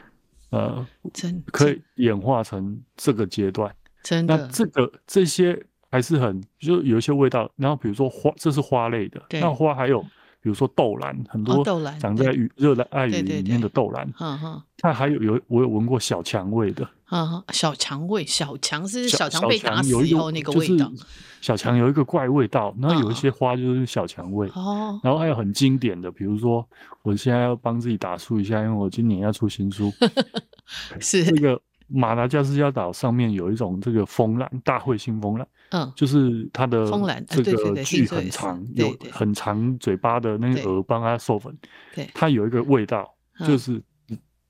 [0.49, 3.73] 呃，真可以演化成这个阶段。
[4.03, 5.58] 真的，那这个这些
[5.89, 7.49] 还是很，就有一些味道。
[7.55, 9.23] 然后比如说花，这是花类的。
[9.39, 10.05] 那花还有，
[10.45, 11.65] 比比如说豆兰，很多
[11.99, 14.08] 长在热带雨林里面的豆兰，
[14.77, 16.88] 它还有有我有闻过小蔷薇的，
[17.51, 20.91] 小蔷薇，小蔷是小蔷被打死以后那个味道，
[21.41, 24.47] 小蔷有一个怪味道，然后有一些花就是小蔷薇。
[24.49, 26.63] 哦，然后还有很经典的，比如说
[27.01, 29.91] 我现在要帮自己打书一下，因为我今年要出新书，
[31.01, 31.60] 是这个。
[31.87, 36.85] 马达加斯加岛上面有一种这个蜂兰，大彗星蜂兰，嗯，就是它的
[37.27, 41.55] 这个距很长，有很长嘴巴的那个蛾帮它授粉，
[41.93, 43.13] 对，它有一个味道，
[43.45, 43.81] 就是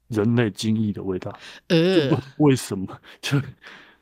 [0.07, 2.87] 人类精液的味道，呃，为什么？
[3.21, 3.39] 就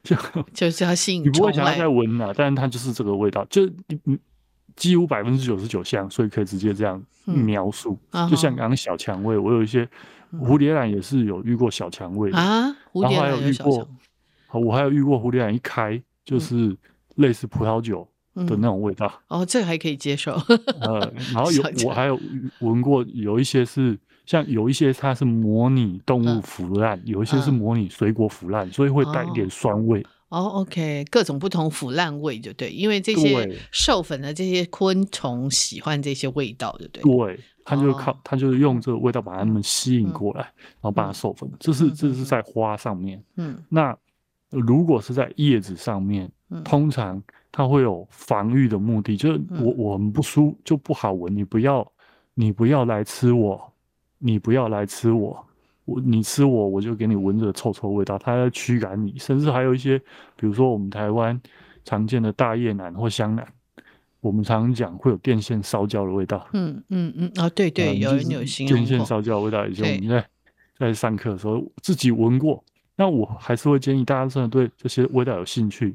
[0.04, 0.16] 就
[0.54, 3.68] 就是要吸引，你不会想要再闻啊，但是它就是这个味道，就
[4.76, 7.98] 几乎百分之九十九像，所以可以直接这样描述，
[8.30, 9.90] 就像刚刚小蔷味，我有一些。
[10.42, 13.88] 蝴蝶兰也是有遇过小蔷薇的啊，蝴蝶兰有遇过，
[14.52, 16.78] 我还有遇过蝴蝶兰一开就是
[17.16, 19.12] 类似葡萄酒的那种味道。
[19.28, 20.34] 哦，这个还可以接受。
[20.80, 22.20] 呃， 然后有我还有
[22.60, 30.06] 闻过有一些是像有一些它是模拟动物腐烂，有一些是模拟水果腐烂，所以会带一点酸味。
[30.30, 37.04] 哦，OK，各种不同腐烂味就对，因为这些授粉的这些昆虫喜欢这些味道，对不对？
[37.04, 37.40] 对。
[37.66, 41.50] 他就靠，他就是用这个味道把它们吸引过来，然后把它授粉。
[41.60, 43.24] 这是这是在花上面。
[43.38, 43.98] 嗯，那
[44.50, 46.30] 如果是在叶子上面，
[46.64, 47.22] 通常
[47.52, 51.90] 它会有防御的目的，就是我我们不舒就不好闻，你不要
[52.34, 53.74] 你不要来吃我，
[54.20, 55.46] 你不要来吃我，
[55.86, 59.18] 我你吃我我就给你闻着臭臭味道，它要驱赶你。
[59.18, 59.98] 甚至还有一些，
[60.36, 61.40] 比如说我们台湾
[61.84, 63.48] 常见的大叶楠或香楠。
[64.24, 66.48] 我们常常讲会有电线烧焦的味道。
[66.54, 68.66] 嗯嗯嗯，哦对对，有人有形。
[68.66, 70.26] 电线烧焦的味道，以前我们在
[70.80, 72.64] 在上课的时候自己闻过。
[72.96, 75.94] 那我还是会建议大家真的对这些味道有兴趣，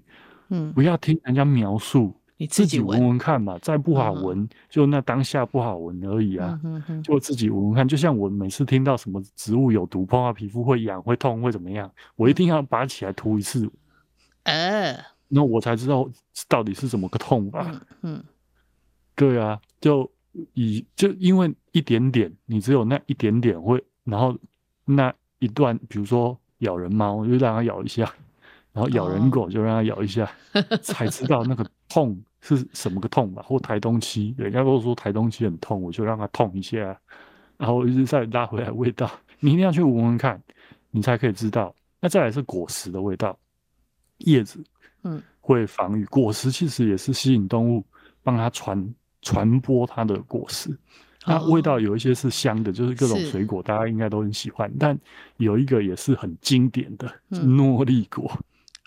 [0.51, 3.59] 嗯，不要听人家描述，你自己闻闻看嘛。
[3.63, 6.61] 再不好闻，就那当下不好闻而已啊。
[7.03, 7.89] 就自己闻闻看。
[7.89, 13.71] 就像我每次听到什么植物有毒，碰到皮肤会痒、会痛、会怎么样，我一定要拔起来涂一次。
[14.43, 14.95] 呃。
[15.29, 16.09] 那我才知道
[16.49, 17.71] 到底是怎么个痛吧。
[18.03, 18.25] 嗯，嗯，
[19.15, 20.11] 对啊，就
[20.55, 24.37] 以就因为一点点，你只有那一点点会，然后
[24.85, 28.11] 那一段，比如说咬人猫，就让它咬一下，
[28.73, 33.43] 然后咬人狗就让它咬一下， 哦、才知道那个痛是什么个痛吧。
[33.43, 36.79] 或台东七，人家都说台东七很痛，我就让它痛一下，
[37.57, 39.11] 然后一直再拉回来味道，
[39.41, 40.41] 你一定要去闻闻看，
[40.91, 41.75] 你才可以知道。
[42.01, 43.37] 那再来是果实的味道，
[44.19, 44.63] 叶子。
[45.03, 47.85] 嗯，会防御果实，其实也是吸引动物，
[48.23, 50.77] 帮它传传播它的果实。
[51.27, 54.73] 那味道有一些是香的，就是各种水果，大家应该都很喜欢。
[54.79, 54.99] 但
[55.37, 58.31] 有一个也是很经典的， 诺丽果。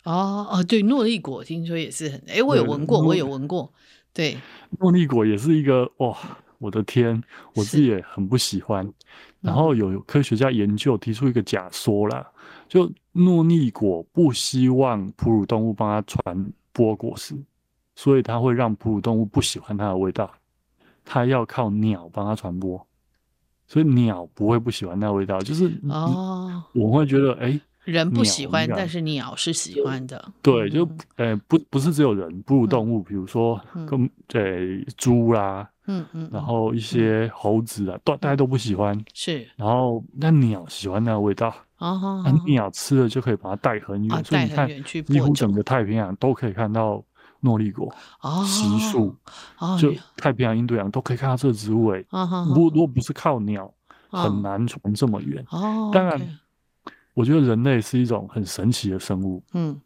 [0.06, 3.72] 哦哦，对，诺丽果听说也是很，哎，我有闻过，我有闻过。
[4.12, 4.38] 对，
[4.80, 6.18] 诺丽果也是一个，哇，
[6.58, 7.22] 我的天，
[7.54, 8.92] 我自己也很不喜欢。
[9.40, 12.26] 然后有科学家研究提出一个假说啦。
[12.72, 17.36] 就诺丽果不希望哺乳动物帮它传播果实，
[17.98, 20.32] 所以它会让哺乳动物不喜欢它的味道。
[21.04, 22.88] 它要靠鸟帮它传播，
[23.68, 25.38] 所以鸟不会不喜欢那味道。
[25.42, 30.32] 就是哦，我会觉得哎，人不喜欢，但是鸟是喜欢的。
[30.42, 34.42] 对，就呃不不是只有人，哺乳动物，比如说跟呃
[34.96, 38.98] 猪啦，嗯嗯，然后一些猴子啊，都大家都不喜欢。
[39.14, 41.54] 是，然后那鸟喜欢那个味道。
[41.82, 47.04] 哦，那鸟吃了就可以把它带很远，所以你看，几乎整个太平洋都可以看到
[47.40, 47.92] 诺丽果，
[48.46, 49.16] 奇树，
[49.80, 51.88] 就太平洋、印度洋都可以看到这个植物。
[51.88, 52.06] 哎，
[52.48, 53.74] 如果如果不是靠鸟，
[54.10, 55.44] 很难传这么远。
[55.50, 56.22] 哦，当然，
[57.16, 59.44] 我觉得人类是一种很神奇的生物。
[59.54, 59.82] 嗯，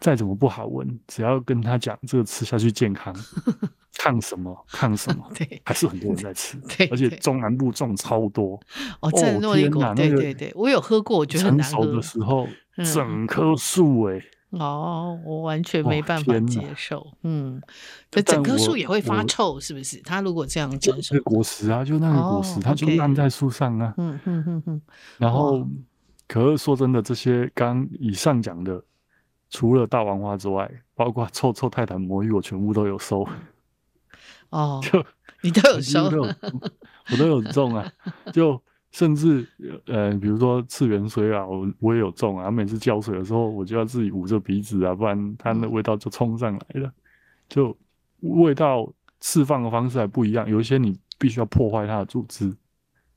[0.00, 3.14] 再怎么不好闻，只要跟他讲这个吃下去健康。
[3.98, 4.56] 抗什么？
[4.68, 5.24] 抗什么？
[5.36, 6.56] 对，还是很多人在吃。
[6.76, 8.58] 对，而且中南部种超多。
[9.00, 11.76] 哦，这诺丽果，对对对，我有喝过，我觉得很难喝。
[11.76, 12.48] 成熟的时候，
[12.94, 14.22] 整棵树哎。
[14.50, 17.06] 哦，我完全没办法接受。
[17.22, 17.60] 嗯，
[18.10, 20.00] 这整棵树也会发臭，是不是？
[20.02, 23.92] 它如果这样成熟，果实啊，就那个果实，它就烂在树上啊。
[23.98, 24.82] 嗯嗯嗯嗯。
[25.18, 25.64] 然后，
[26.26, 28.82] 可是说真的，这些刚以上讲的，
[29.50, 33.26] 除了大王花之外，包括臭臭泰坦魔芋，我全部都有收。
[34.50, 35.04] 哦，就
[35.42, 37.92] 你都有收，我都有种啊，
[38.32, 38.60] 就
[38.92, 39.46] 甚至
[39.86, 42.50] 呃，比如说次元水啊，我我也有种啊。
[42.50, 46.92] 每次浇水的时候，我就要自己捂着鼻子啊，不然它那味道就冲上来了。
[47.48, 47.76] 就
[48.20, 52.52] 味道释放的方式还不一样，有一些你必须要破坏它的组织。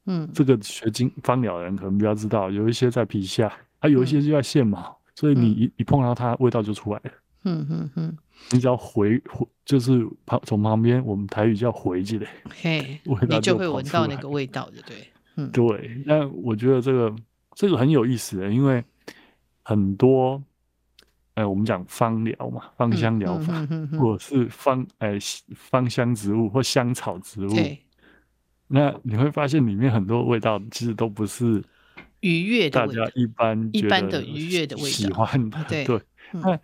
[0.05, 7.11] 嗯，这个学经芳疗的人可能比较知道，有一些在皮下，还有一些就在线毛，所以你一一碰到它，味道就出来了。
[7.45, 8.17] 嗯嗯嗯，
[8.51, 12.27] 你只要回回，就是旁从旁边，我们台语叫回去嘞，
[12.61, 16.01] 嘿，你就会闻到那个味道的，对，嗯，对。
[16.05, 17.13] 那我觉得这个
[17.53, 18.81] 这个很有意思的，因为
[19.61, 20.41] 很多，
[21.33, 25.19] 呃，我们讲芳疗嘛，芳香疗法，嗯嗯嗯嗯、或者是芳，哎、呃，
[25.53, 27.77] 芳香植物或香草植物，对。
[28.67, 31.61] 那你会发现里面很多味道其实都不是
[32.23, 35.85] 愉悦的，大家一般一般的愉悦的味道，喜欢的， 对。
[35.85, 36.01] 对。
[36.31, 36.59] 那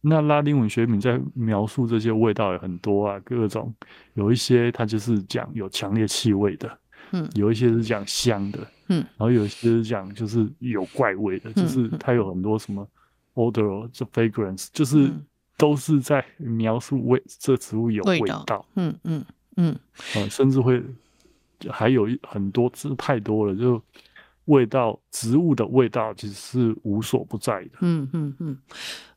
[0.00, 3.72] 那拉丁文学名在描述这些味道也很多啊，各种
[4.14, 6.78] 有一些它就是讲有强烈气味的，
[7.12, 12.84] 嗯，有一些是讲香的，嗯，然后有一些是讲就是有怪味的，就是它有很多什么
[13.34, 15.10] odor、the fragrance，就是。
[15.56, 19.24] 都是在描述味这植物有味道，嗯嗯
[19.56, 19.78] 嗯，
[20.16, 20.82] 呃，甚至会
[21.70, 23.80] 还有一很多字太多了就。
[24.46, 27.70] 味道，植物的味道其实是无所不在的。
[27.80, 28.58] 嗯嗯嗯，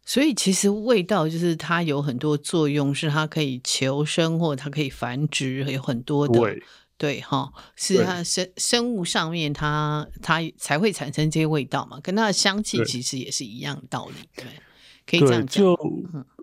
[0.06, 6.63] 所以其实味道就是它有很多作用，是它可以求生或它可以繁殖，有很多的对
[6.98, 14.52] 对哈，是它生生物上面它它才会产生这些味道嘛，跟它的香气其实也是一样的道理，对，对，
[15.06, 15.63] 可以这样讲。
[15.63, 15.74] 就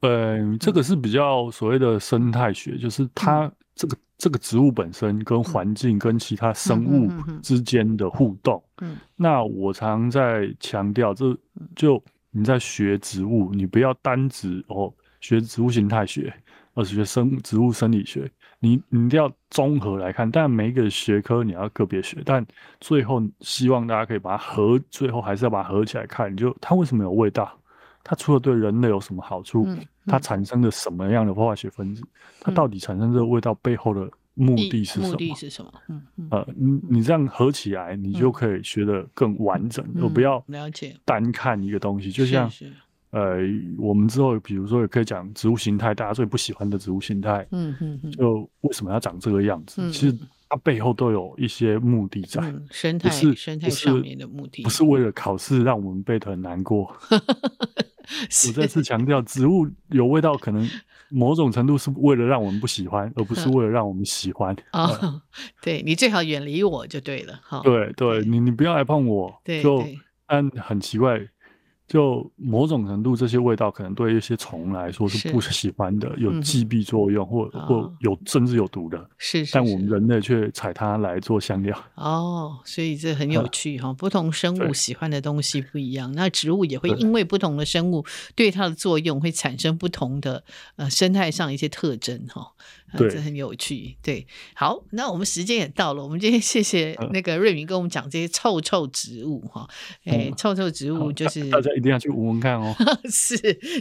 [0.03, 3.97] 呃，这个是比较所谓的生态学，嗯、就是它这个。
[4.17, 7.11] 这个植物本身跟环境跟其他生物
[7.43, 11.37] 之间的互动，嗯，那我常在强调，这
[11.75, 16.33] 就你在学植物，你不要单指哦学植物形态学，
[16.75, 20.31] 而是学生植物生理学，你你一定要综合来看。
[20.31, 22.45] 但每一个学科你要个别学，但
[22.81, 26.33] 最后希望大家可以把它合，最后还是要把它合起来看。
[26.33, 27.59] 你就它为什么有味道？
[28.05, 29.65] 它除了对人类有什么好处？
[29.67, 32.03] 嗯嗯、它产生了什么样的化学分子？
[32.03, 32.09] 嗯、
[32.43, 35.09] 它到底产生这个味道背后的目的是什么？
[35.09, 35.73] 目的是什么？
[35.89, 42.13] 嗯嗯、呃，你你这样合起来，你就可以学得更完整，而、嗯、不要了解单看一个东西。
[42.13, 42.51] 就像
[43.11, 43.39] 呃，
[43.79, 49.81] 我们之后比如说也可以讲植物形态，大家最不喜欢的植物形态，嗯嗯嗯，就为什么要长这个样子？
[49.81, 56.93] 嗯、其实它背后都有一些目的在，嗯、生态是生态上面的目的，不是为了考试让我们背得很难过。
[58.49, 60.69] 我再次强调，植物有味道，可能
[61.09, 64.55] 某种程度是为了让我们不喜欢，而不是为了让我们喜欢。
[64.71, 65.23] 啊、哦，
[65.63, 67.41] 对，你最好远离我就对了。
[67.43, 69.41] 哈，对对，你你不要来碰我。
[69.45, 69.85] 对，就
[70.27, 71.21] 但很奇怪。
[71.95, 79.09] 就某种程度，这些味道可能对一些虫来说是不喜欢的，有击毙作用，或或有甚至有毒的。
[79.17, 81.81] 是，但我们人类却采它来做香料。
[81.95, 88.05] 哦，所以这很 有趣哈，不同生物喜欢的东西不一样，那植物也会因为不同的生物
[88.35, 90.43] 对它的作用会产生不同的
[90.75, 92.55] 呃生态上一些特征哈。
[92.97, 93.97] 对，这很有趣。
[94.03, 96.03] 对，好，那我们时间也到了。
[96.03, 99.69] 我们今天谢谢那个瑞明跟我们讲这些臭臭植物哈。
[100.05, 102.75] 哎，臭臭植物就是大家一定要去闻闻看哦。
[103.11, 103.37] 是，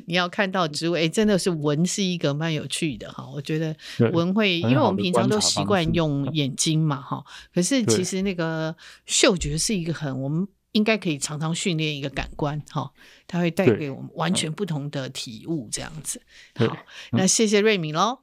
[0.07, 3.27] 你要看到植物，哎，真的是闻是一个蛮有趣的哈。
[3.33, 3.75] 我觉得
[4.11, 7.23] 闻会，因为我们平常都习惯用眼睛嘛哈。
[7.53, 12.91] 可是其实那个嗅觉是一个很我们应该可以常常训练一个感官哈。
[13.25, 16.21] 它会带给我们完全不同的体悟，这样子。
[16.55, 16.77] 好，
[17.13, 18.19] 那谢谢瑞敏喽。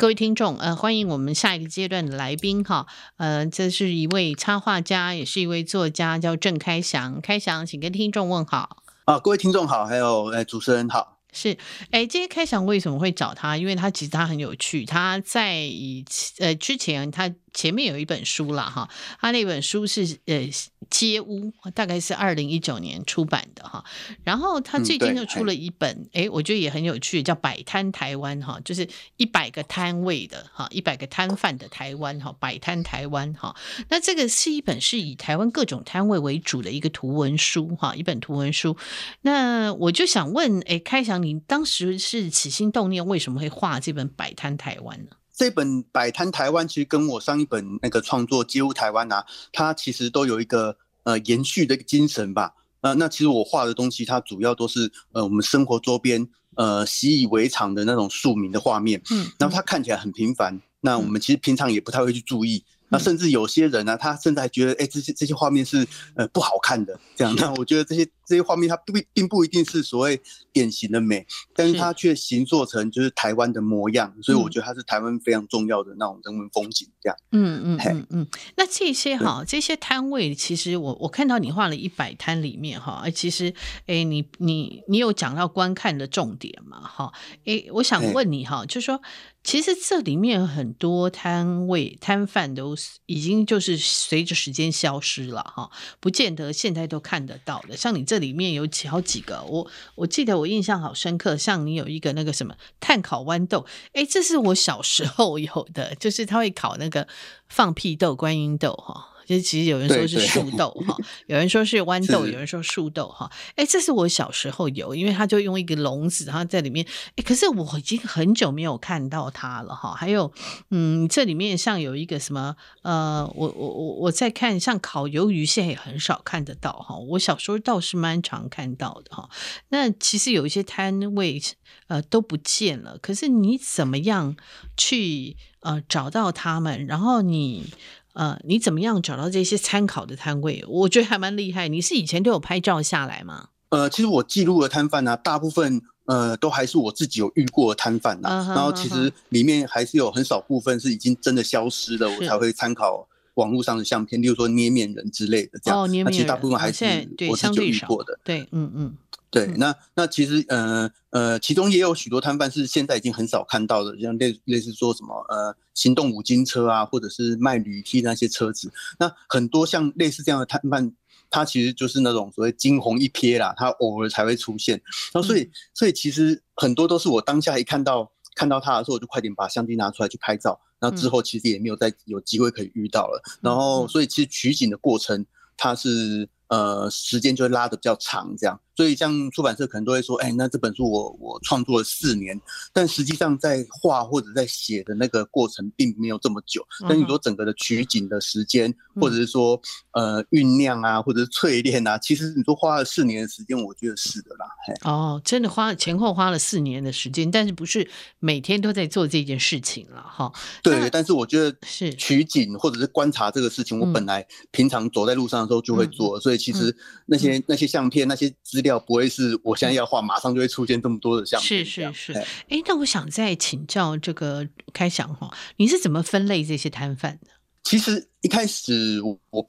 [0.00, 2.86] 各位听众，呃，欢迎我们下一个阶段的来宾哈，
[3.18, 7.20] 呃，这是一位插画家，也是一位作家，叫郑开祥。
[7.20, 8.78] 开祥，请跟听众问好。
[9.04, 11.18] 啊，各位听众好，还有呃，主持人好。
[11.34, 11.58] 是，
[11.90, 13.58] 哎，今天开祥为什么会找他？
[13.58, 16.02] 因为他其实他很有趣，他在以
[16.38, 17.30] 呃之前他。
[17.52, 18.88] 前面有一本书了哈，
[19.20, 20.48] 他那本书是呃
[20.90, 23.84] 街屋，大概是二零一九年出版的哈。
[24.24, 33.54] 然后他最近又出了一本，哎、嗯，我觉得也很有趣，叫《摆摊台湾》哈，就是一百个摊位的哈，一百个摊贩的台湾哈，摆摊台湾哈。
[33.88, 38.76] 那这个是一本是以台湾各种摊位为主的一个图文书哈，一本图文书。
[39.22, 45.10] 那我就想问，哎，开祥，你当时是起心动念，为什么会画这本《摆摊台湾》呢？
[45.40, 49.24] 这本摆摊台湾其实跟我上一本那个创作街屋台湾啊，
[49.54, 52.52] 它其实都有一个呃延续的一个精神吧。
[52.82, 59.00] 呃，那其实我画的东西，它主要都是呃我们生活周边呃习以为常的那种庶民的画面。
[59.10, 62.62] 嗯，然后它看起来很平凡，那我们其实平常也不太会去注意。
[62.90, 67.00] 那甚至有些人呢、啊，他甚至还觉得，哎，这些这些画面是呃不好看的。
[67.16, 76.88] 这样，那我觉得这些这这些画面它不并不一定是所谓典型的美，但是它却形塑成就是台湾的模样，所以我觉得它是台湾非常重要的那种人文风景。
[77.02, 78.26] 这样，嗯嗯嗯嗯。
[78.56, 83.52] 那这些哈，这些摊位其实我我看到你画了一百摊里面哈，哎，其实
[83.86, 86.80] 哎，你你你有讲到观看的重点嘛？
[86.80, 87.12] 哈，
[87.44, 89.02] 哎，我想问你哈，就是说。
[89.42, 92.76] 其实这里面很多摊位摊贩都
[93.06, 97.74] 已经就是随着时间消失了哈，不见得现在都看得到的。
[97.74, 99.66] 像你这里面有几好几个，我
[99.96, 107.08] 我记得我印象好深刻，像你有一个那个什么炭烤豌豆，哎，这是我小时候有的，就是他会烤那个
[107.48, 109.08] 放屁豆、观音豆哈。
[109.38, 110.96] 其实有人说是树豆哈，
[111.28, 113.30] 有人说是豌豆，有人说树豆哈。
[113.56, 116.86] 哎，这是我小时候有，因为他就用一个笼子，然后在里面。
[117.16, 119.94] 哎，可是我已经很久没有看到它了哈。
[119.94, 120.32] 还有，
[120.70, 126.96] 嗯，这里面像有一个什么，呃，我我我我在看，像烤鱿鱼，现在也很少看得到哈。
[126.96, 129.28] 我小时候倒是蛮常看到的哈。
[129.68, 131.42] 那其实有一些摊位，
[131.88, 132.96] 呃，都不见了。
[132.98, 134.36] 可是你怎么样
[134.76, 136.86] 去呃找到他们？
[136.86, 137.66] 然后你。
[138.12, 140.64] 呃，你怎么样找到这些参考的摊位？
[140.68, 141.68] 我觉得还蛮厉害。
[141.68, 143.48] 你是以前都有拍照下来吗？
[143.70, 148.28] 呃，其实我记录的摊贩呢，大部分呃都还是我自己有遇过的摊贩呐。
[148.28, 155.80] Uh -huh, 然后其实里面还是有很少部分是已经真的消失了，我才会参考网络上的相片，例如说捏面人之类的这样。
[155.80, 156.12] 哦，捏面人。
[156.12, 156.84] 其实大部分还是
[157.30, 158.18] 我自己有遇过的。
[158.24, 158.96] 对，嗯嗯。
[159.30, 168.72] 对，那那其实呃呃，其中也有许多摊贩是现在已经很少看到的，像类类似说什么呃行动五金车啊，或者是卖铝梯那些车子。
[168.98, 170.92] 那很多像类似这样的摊贩，
[171.30, 174.82] 他其实就是那种所谓惊鸿一瞥啦，他偶尔才会出现。
[175.12, 180.60] 然后所以所以其实很多都是我当下一看到看到他的时候，我就快点把相机拿出来去拍照。
[180.80, 183.22] 那之后其实也没有再有机会可以遇到了。
[183.40, 185.24] 然后所以其实取景的过程，
[185.56, 188.60] 它是呃时间就会拉的比较长，这样。
[188.80, 192.40] 所以，像出版社可能都会说：“哎，那这本书我我创作了四年，
[192.72, 196.66] 但实际上在画或者在写的那个过程并没有这么久。
[196.88, 199.60] 但你说整个的取景的时间，或者是说
[199.92, 204.46] 呃酝酿啊，或者是淬炼啊，其实你说花了四年的时间，我觉得是的啦。”
[204.90, 207.86] 哦，真的花前后花了四年的时间，但是不是
[208.18, 210.32] 每天都在做这件事情了哈？
[210.62, 216.74] 对，但是我觉得是取景或者是观察这个事情，我本来平常走在路上的时候就会做，所以其实
[217.04, 218.69] 那些那些相片那些资料。
[218.78, 221.64] 不会是我现在要画，马上就会出现这么多的相片。
[221.64, 222.12] 是是是，
[222.48, 227.30] 哎，那我想再请教这个开想哈，你是怎么分类这些摊贩的？
[227.64, 229.46] 其实一开始我我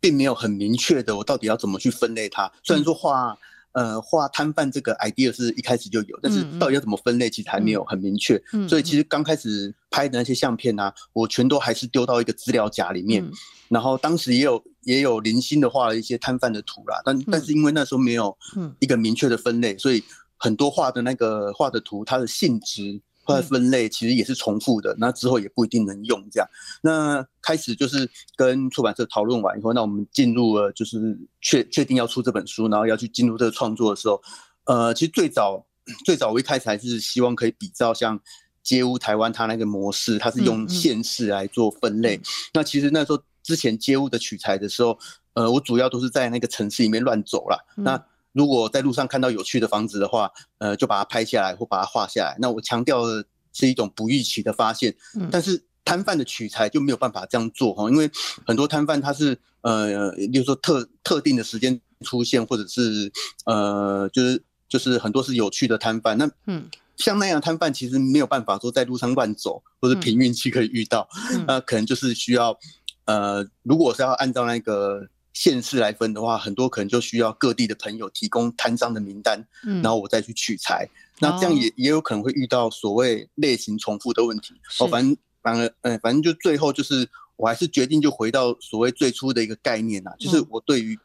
[0.00, 2.50] 并没有很明确的，我到底要怎么去分类它。
[2.62, 3.36] 虽然说画
[3.72, 8.36] 呃画摊贩这个 idea 是一开始就有，但是到底要怎么分类，其实还没有很明确。
[8.52, 8.68] 嗯嗯。
[8.68, 13.24] 所以其实刚开始拍的那些相片呢，啊，我全都还是丢到一个资料夹里面。
[13.24, 13.32] 嗯
[13.70, 18.36] 然后当时也有也有零星的画了一些摊贩的图啦，但但是因为那时候没有
[18.78, 20.02] 一个明确的分类，所以
[20.36, 26.48] 很多画的那个画的图，它的性质或者分类其实也是重复的，那之后也不一定能用这样。
[26.82, 34.20] 那开始就是跟出版社讨论完以后，那我们进入了就是确确定要出这本书，然后要去进入这个创作的时候，
[34.66, 35.64] 呃，其实最早
[36.04, 38.20] 最早我一开始还是希望可以比照像
[38.62, 42.20] 街屋台湾它那个模式，它是用县市来做分类，
[42.52, 43.22] 那其实那时候。
[43.44, 44.98] 之前街屋的取材的时候，
[45.34, 47.58] 呃，我主要都是在那个城市里面乱走啦。
[47.76, 50.28] 嗯、那如果在路上看到有趣的房子的话，
[50.58, 52.36] 呃，就把它拍下来或把它画下来。
[52.40, 54.92] 那我强调的是一种不预期的发现。
[55.14, 58.10] 嗯、但是摊贩的取材就没有办法这样做哈，因为
[58.46, 63.12] 很多摊贩他是呃，比如说特特定的时间出现，或者是
[63.44, 66.16] 呃，就是就是很多是有趣的摊贩。
[66.16, 66.66] 那嗯，
[66.96, 71.06] 像那样摊贩其实没有办法说在路上乱走，或者凭运气可以遇到。
[71.12, 72.58] 那、嗯呃、可能就是需要。
[73.06, 80.88] 呃，如果是要按照那个县市来分的话，很多可能就需要各地的朋友提供摊商的名单，嗯，然后我再去取材。
[81.18, 84.54] 那这样也也有可能会遇到所谓类型重复的问题。
[84.78, 90.98] 哦，反正反而，呃，反正就最后就是我还是决定就回到所谓最初的一个概念啊，就是我对于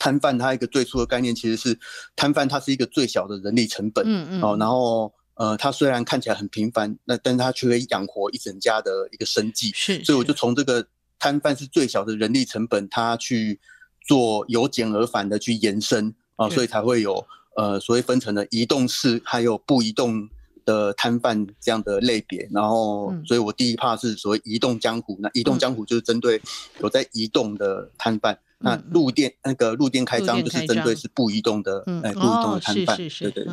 [0.00, 1.78] 摊贩它一个最初的概念其实是
[2.14, 10.86] 摊贩它是一个最小的人力成本，嗯嗯，哦，然后呃，它虽然看起来很平凡，那但是它却可以养活一整家的一个生计，是，所以我就从这个。
[11.18, 13.60] 摊贩是最小的人力成本，他去
[14.06, 20.28] 做由简而繁的去延伸啊，所以才会有呃所谓分成了移动式还有不移动
[20.64, 22.48] 的摊贩这样的类别。
[22.52, 26.40] 然后，所以我第一 part 是所谓移动江湖，那移动江湖就是针对
[26.80, 28.38] 有在移动的摊贩。
[28.58, 32.96] 那路店那个路店开张就是针对是不移动的，哎，不移动的摊贩。
[32.96, 33.46] 对对。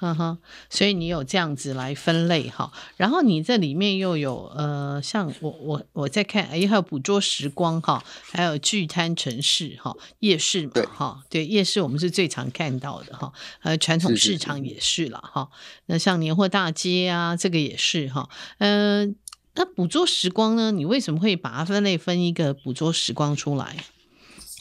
[0.00, 0.38] 嗯哼，
[0.70, 13.32] 所以你有这样子来分类哈，然后你这里面又有呃，像我我我在看，哎，还有捕捉时光哈，还有聚摊城市哈，夜市嘛哈，对，夜市我们是最常看到的哈，
[13.62, 15.48] 呃，传统市场也是了哈，
[15.86, 18.28] 那像年货大街啊，这个也是哈，
[18.58, 19.14] 嗯、呃，
[19.56, 23.76] 那捕捉时光呢，你为什么会把它分类分一个捕捉时光出来？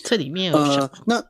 [0.04, 0.84] 这里面有什么？
[0.84, 1.24] 呃、那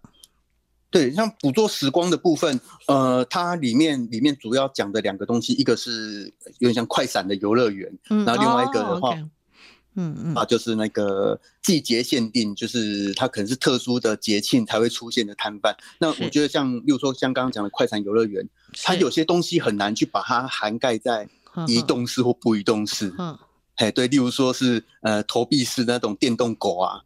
[0.98, 9.14] 对，像捕捉时光的部分，呃，它里面里面主要讲的两个东西，一个是有点像快闪的游乐园，嗯，然后另外一个的话，
[9.94, 15.76] 嗯嗯，啊，就是那个季节限定，就是它可能是特殊的节庆才会出现的摊贩。
[16.00, 18.50] 那我觉得像，例如说像刚刚讲的快闪游乐园，
[18.82, 21.30] 它有些东西很难去把它涵盖在
[21.68, 23.38] 移动式或不移动式，嗯，
[23.76, 27.04] 哎，对，例如说是呃投币式那种电动狗啊。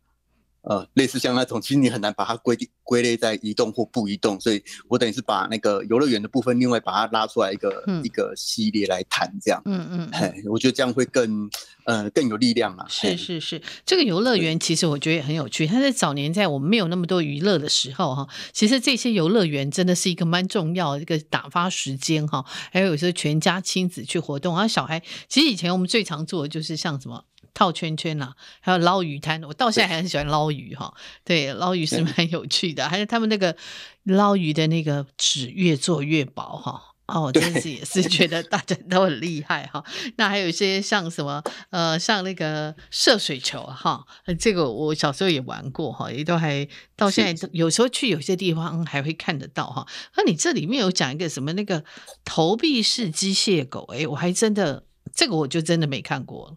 [0.63, 9.59] 呃，类似像那种，其实你很难把它归归类在移动或不移动，所以我等于是把那个游乐园的部分，另外把它拉出来一个、嗯、一个系列来谈，这样。
[9.65, 11.49] 嗯嗯，嘿，我觉得这样会更
[11.85, 12.85] 呃更有力量嘛。
[12.87, 15.65] 是是是，这个游乐园其实我觉得也很有趣。
[15.65, 27.25] 它在早年在我们没有那么多娱乐的时候哈，其实这些游乐园真的是一个蛮重要的一个打发时间哈，还有有时候全家亲子去活动，然后小孩其实以前我们最常做的就是像什么。
[27.53, 30.93] 套圈圈呐、啊，还有捞鱼摊，我到现在还很喜欢捞鱼哈。
[31.23, 33.55] 对，捞鱼是蛮有趣的，还有他们那个
[34.03, 36.81] 捞鱼的那个纸越做越薄哈。
[37.07, 39.83] 哦，我真是也是 觉得大家都很厉害哈。
[40.15, 44.05] 那还有一些像什么呃，像那个射水球哈，
[44.39, 49.85] 这个我小时候也玩过哈，也都还到现在有时候去有些地方还会看得到哈。
[50.15, 51.83] 那你这里面有讲一个什么那个
[52.23, 56.55] 投币式机械狗，哎，我还真的这个我就真的没看过了。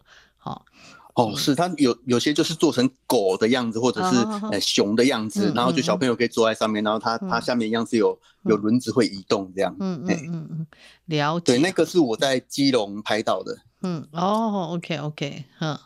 [1.15, 4.17] 哦，哦，是它有有些就是做成狗的样子，或者是
[4.51, 9.75] 呃熊的样子，然后就小朋友可以坐在上面，然后它它下面一样是有有轮子会移动这样。
[9.79, 10.67] 嗯嗯嗯嗯，
[11.05, 11.45] 了解。
[11.45, 13.57] 对，那个是我在基隆拍到的。
[13.81, 15.77] 嗯，哦，OK OK，嗯。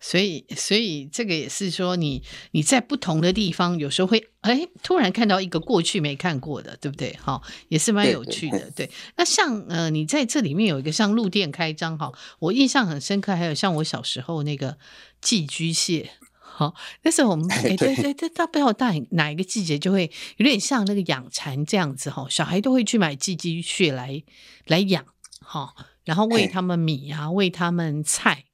[0.00, 7.12] 所以，所以这个也是说你，你你在不同的地方，有时候会哎，突然看到一个过去没看过的，对不对？
[7.22, 8.58] 哈，也是蛮有趣的。
[8.70, 13.34] 对，对，对，那像呃，你在这里面有一个像路店开张哈，我印象很深刻。
[13.34, 14.78] 还有像我小时候那个
[15.20, 24.22] 寄居蟹，好，那时候我们 哎，对对对，到不知道大哪一个季节就会有点像那个养蚕这样子哈，小孩都会去买寄居蟹来
[24.66, 25.04] 来养
[25.40, 28.44] 哈，然后喂他们米啊，喂他们菜。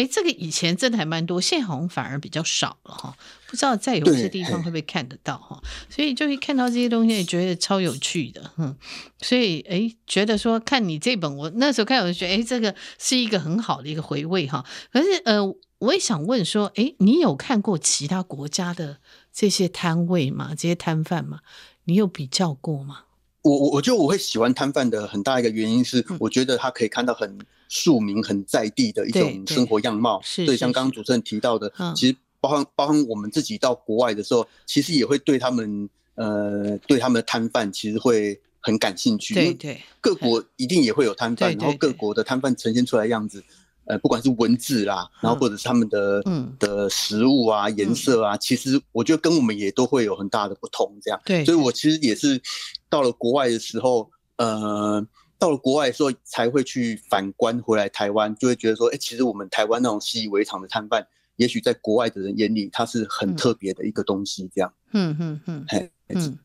[0.00, 3.14] 哎，这个以前真的还蛮多，现在好像反而比较少了哈。
[3.46, 5.60] 不知道在有些地方会不会看得到哈？
[5.90, 8.74] 所以就会看到这些东西，也觉得超有趣的，嗯。
[9.20, 14.64] 所以哎，觉得说看你这本，我那时候看我就觉得，哎，这个是一个很好的一个回味哈。
[14.90, 15.40] 可是呃，
[15.78, 19.00] 我也想问说，哎，你有看过其他国家的
[19.32, 20.50] 这些摊位吗？
[20.50, 21.40] 这些摊贩吗？
[21.84, 23.02] 你有比较过吗？
[23.42, 27.38] 我我我觉得我会喜欢摊贩的很大一个原因是，我觉得他可以看到很
[27.68, 30.20] 庶民、很在地的一种生活样貌。
[30.36, 39.32] 对，对，像刚刚主持人提到的，其实包含包含我们自己到国外的时候，其实也会对他们呃对他们的摊贩其实会很感兴趣。
[39.32, 43.42] 对对，各国一定也会有摊贩，然后各国的摊贩呈现出来的样子。
[43.90, 50.96] 呃，不管是文字啦，然后或者是他们的、嗯、的食物啊、颜色啊，其实我觉得跟我们也都会有很大的不同。
[51.02, 52.40] 这样，对，所以我其实也是
[52.88, 55.04] 到了国外的时候，呃，
[55.38, 61.04] 到了国外的时候才会去反观回来台湾，就会觉得说，哎、欸，其实我们台湾那种习以为常的摊贩，
[61.36, 64.48] 也许在国外的人眼里，它是很特别的一个东西。
[64.54, 66.38] 这样，嗯嗯嗯，嘿，嗯。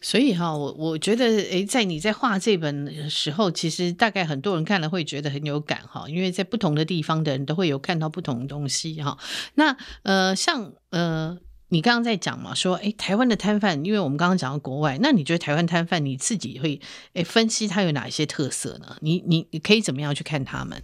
[0.00, 9.18] 所以哈，我我觉得，诶，在你在画这本的时候，其实大概很多人看了会觉得很有感哈，因为在不同的地方的人都会有看到不同的东西哈。
[9.54, 11.38] 那呃，像呃，
[11.68, 16.80] 你刚刚在讲嘛，说诶，台湾的摊贩，因为我们刚刚讲到国外，那你觉得台湾摊贩你自己会
[17.14, 18.96] 诶分析它有哪一些特色呢？
[19.00, 20.82] 你你你可以怎么样去看他们？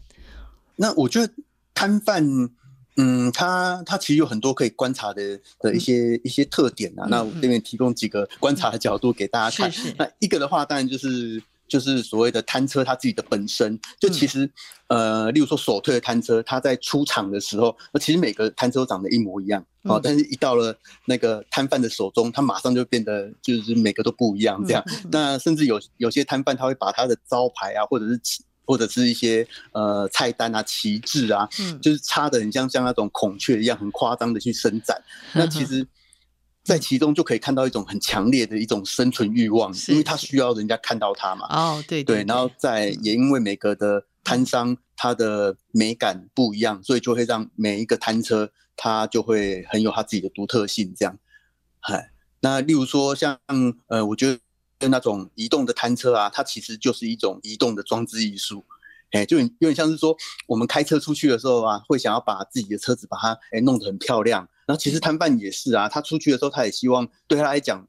[0.77, 1.33] 那我觉得
[1.75, 2.51] 摊贩。
[2.97, 7.05] 嗯，它它其实有很多可以观察的的一些、嗯、一些特点啊。
[7.07, 9.71] 嗯、那我这边提供几个观察的角度给大家看。
[9.71, 14.45] 是是， 那一个的话，当然就是就是所谓的摊车，它自己的本身就其实、
[14.89, 20.77] 嗯、呃，例如说首推的摊车，它在出厂的时候，那其实每个摊车都长得一模一样哦、嗯，但是一到了
[21.07, 24.83] 那个摊贩的手中，它马上就变得就是每个都不一样这样。
[24.87, 28.21] 嗯、那甚至有有些摊贩他会把他的招牌啊，或者是
[28.71, 35.03] 或者是一些呃菜单啊、旗帜啊，嗯，就是插的很像像那种孔雀一样，很夸张的去伸展。
[35.35, 35.85] 那其实，
[36.63, 41.49] 在其中就可以看到一种很强烈的一种生存欲望，因为他需要人家看到他嘛。
[41.51, 42.25] 哦，对对，对。
[42.29, 50.95] 然后在也因为每个的摊商他的美感不一样，所以就会让每一个摊车它就会很有它自己的独特性。
[50.97, 51.19] 这样，
[51.81, 53.37] 嗨，那例如说像
[53.89, 54.39] 呃，我觉得。
[54.89, 58.65] 那种移动的摊车啊，它其实就是一种移动的装置艺术。
[59.13, 60.17] 哎，就有点像是说，
[60.47, 64.49] 我们开车出去的时候啊，会想要把自己的车子把它哎弄得很漂亮。
[64.67, 67.85] 然后其实摊贩也是啊，他出去的时候，他也希望对他来讲，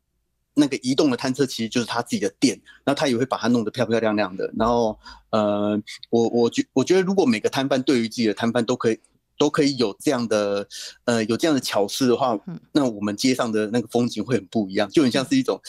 [0.56, 4.52] 那个移动的摊车其实就是他自己的店，然后他也会把它弄得漂漂亮亮的。
[4.58, 4.98] 然后
[5.30, 5.80] 呃，
[6.10, 9.00] 我我觉我觉得，如果每个摊贩对于自己的摊贩都可以
[9.38, 10.68] 都可以有这样的
[11.06, 12.36] 呃有这样的巧思的话，
[12.72, 15.62] 那我们街上的那个风景会很不一样，就很像是一种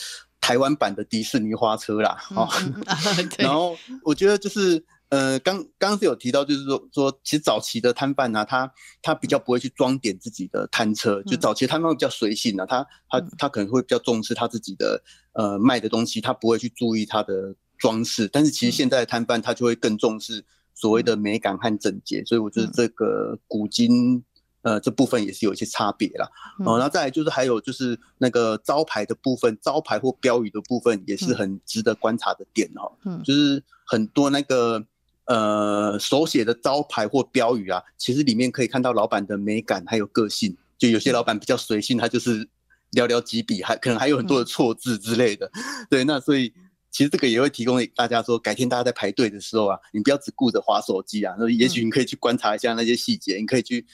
[0.43, 2.17] 台湾版的迪士尼花车啦。
[2.35, 2.49] 哦，
[3.39, 4.83] 然后我觉得就是。
[5.09, 14.99] 呃，刚刚刚是有提到，就是说说，其实早期的摊贩呢，他他比较不会去装点自己的摊车，就早期摊贩比较随性啊，他他他可能会比较重视他自己的
[15.33, 18.27] 呃卖的东西，他不会去注意他的装饰。
[18.27, 24.23] 但是其实现在的摊贩他就会更重视所谓的美感和整洁，所以我觉得这个古今
[24.63, 26.27] 呃这部分也是有一些差别啦。
[26.65, 32.91] 哦，然后再来就是还有就是那个招牌的部分，招牌或标语的部分也是很值得观察的点哦。
[33.05, 34.83] 嗯，就是很多那个。
[35.25, 40.53] 呃，手写的招牌或标语啊，其实里面可以看到老板的美感还有个性。
[40.77, 42.45] 就有些老板比较随性，他就是
[42.91, 45.49] 寥寥几笔，还可能还有很多的错字之类的。
[45.89, 46.53] 对，那所以
[46.91, 53.85] 其实这个也会提供给大家说，改天大家在排队的时候啊，你不要只顾着划手机啊，那也许你可以去观察一下那些细节，你可以去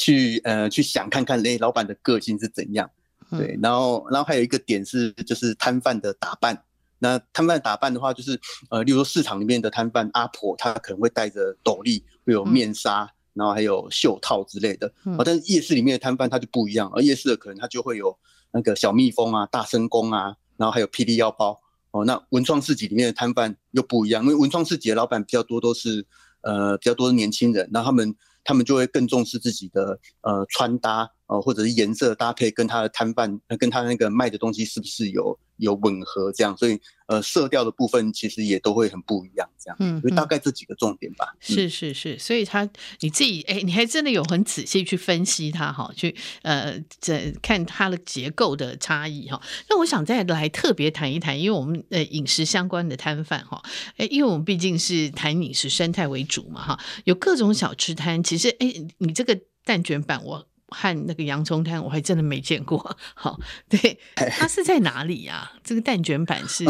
[0.00, 2.90] 去呃去想看看，哎，老板的个性是怎样。
[3.30, 6.64] 对，然后然后还有一个点是，就是摊贩的打扮。
[6.98, 8.38] 那摊贩打扮的话，就是
[8.70, 14.92] 呃，例如说市场里面的摊贩阿婆，她可能会戴着斗笠，会有面纱，然后还有袖套之类的。
[15.16, 18.18] 哦，但是夜市里面的摊贩他就不一样，而夜市的可能他就会有
[18.52, 21.60] 那个小蜜蜂啊、大声公啊，然后还有霹雳腰包。
[21.92, 26.04] 哦，那文创市集里面的摊贩又不一样，因为文创市集的老板比较多都是
[26.42, 28.14] 呃比较多的年轻人，然后他们
[28.44, 35.38] 他们就会更重视自己的呃穿搭，呃或者是颜色搭配，跟他的摊贩跟他那个卖的东西是不是有。
[35.60, 41.34] 有吻合这样，所以呃，色调的部分其实也都会很不一样，这样，嗯，所以大概这几个重点吧。
[41.40, 42.68] 是是是，所以他
[43.00, 49.40] 你自己哎、欸，你还真的有很仔细去分析它哈，去呃这看它的结构的差异哈。
[49.68, 53.62] 那我想再来特别谈一谈，因为我们呃饮食相关的摊贩哈，
[53.96, 60.46] 哎，因为我们毕竟是谈饮食生态为主嘛哈，有各种小吃摊，其实哎，你这个蛋卷板我。
[60.70, 62.96] 和那个洋葱摊，我还真的没见过。
[63.14, 65.52] 好，对，它是在哪里呀？
[65.62, 66.64] 这个蛋卷板是，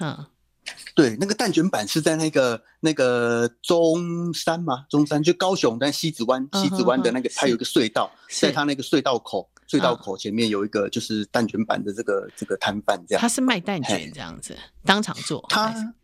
[0.00, 0.26] 嗯，
[0.94, 13.20] 对，那个蛋卷板是在那个那个中山嘛，中山就高雄，但西子湾，西子湾的那个，它有一个隧道，在它那个隧道口，隧道口前面有一个就是蛋卷板的这个这个摊贩，这样。
[13.20, 15.44] 他是卖蛋卷这样子，当场做。
[15.48, 15.94] 它。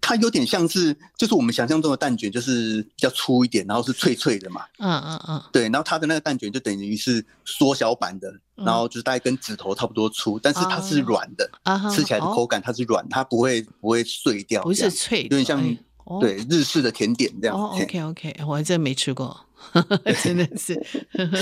[0.00, 4.62] 它有点像是，就是我们想象中的蛋卷，就是比较粗一点，然后是脆脆的嘛。
[4.78, 5.42] 嗯嗯嗯。
[5.52, 11.50] 对，然后它的那个蛋卷就等于是缩小版的，然后就是大概跟指头差不多粗，但是它是软的，
[11.94, 15.76] 吃起来的口感它是软，它不会不会碎掉，不是脆，有点像
[16.20, 17.56] 对日式的甜点这样。
[17.56, 19.38] 哦， OK OK，我还真没吃过，
[20.24, 20.80] 真的是。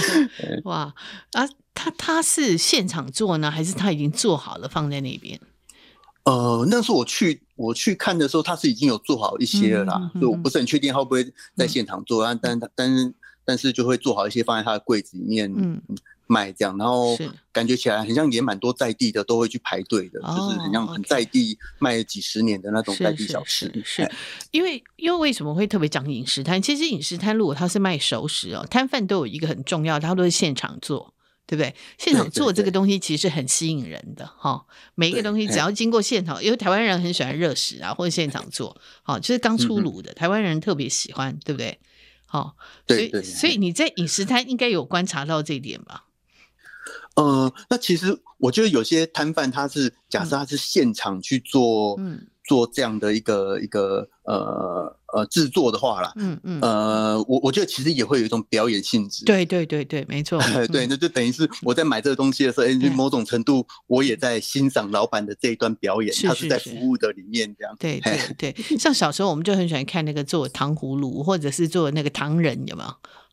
[0.65, 0.93] 哇
[1.33, 5.39] 啊，它它是现场做呢，还是它已经做好了放在那边？
[6.27, 11.25] 呃，那时候我去我去看的时候，他是已经有做好一些了啦，嗯嗯、所以我不是很确定他会不会
[11.57, 13.15] 在现场做，嗯、但但但是
[13.45, 15.49] 但是就会做好一些放在他的柜子里面
[16.27, 17.17] 卖这样，然后
[17.53, 23.67] 感觉起来很像也蛮多在地的都会去排队的，是就是很像很在地卖了几十年的那种在地小吃。
[23.67, 24.13] 是，是，是，是
[24.51, 26.61] 因为因为为什么会特别讲饮食摊？
[26.61, 31.15] 其实饮食摊如果他是卖熟食哦，摊贩都有一个很重要，他都是现场做。
[31.47, 31.75] 对不对？
[31.97, 34.67] 现场做这个东西其实很吸引人的哈。
[34.95, 41.79] 每一个东西只要经过现场，因为台湾人很喜欢热食啊，或者现场做，好，就是刚出炉的，台湾人特别喜欢，对不对？
[42.27, 46.07] 好，所以所以你在饮食摊应该有观察到这一点吧？
[47.15, 52.27] 呃，那其实我觉得有些摊贩他是假设他是现场去做，嗯。
[52.49, 59.25] 做这样的一个一个呃呃制作的话啦，嗯嗯，呃，我我觉得其实也会有一种表演性质。
[59.25, 60.39] 对对对对，没错。
[60.71, 67.75] 对，那就等于是我在买这个东西的时候，哎，某种程度我也在欣赏老板的这一段表演，他是在服务的里面这样。
[67.79, 68.21] 对对
[68.53, 72.89] 对，像小时候我们就很喜欢看那个做糖葫芦，或者是做那个糖人，有没有？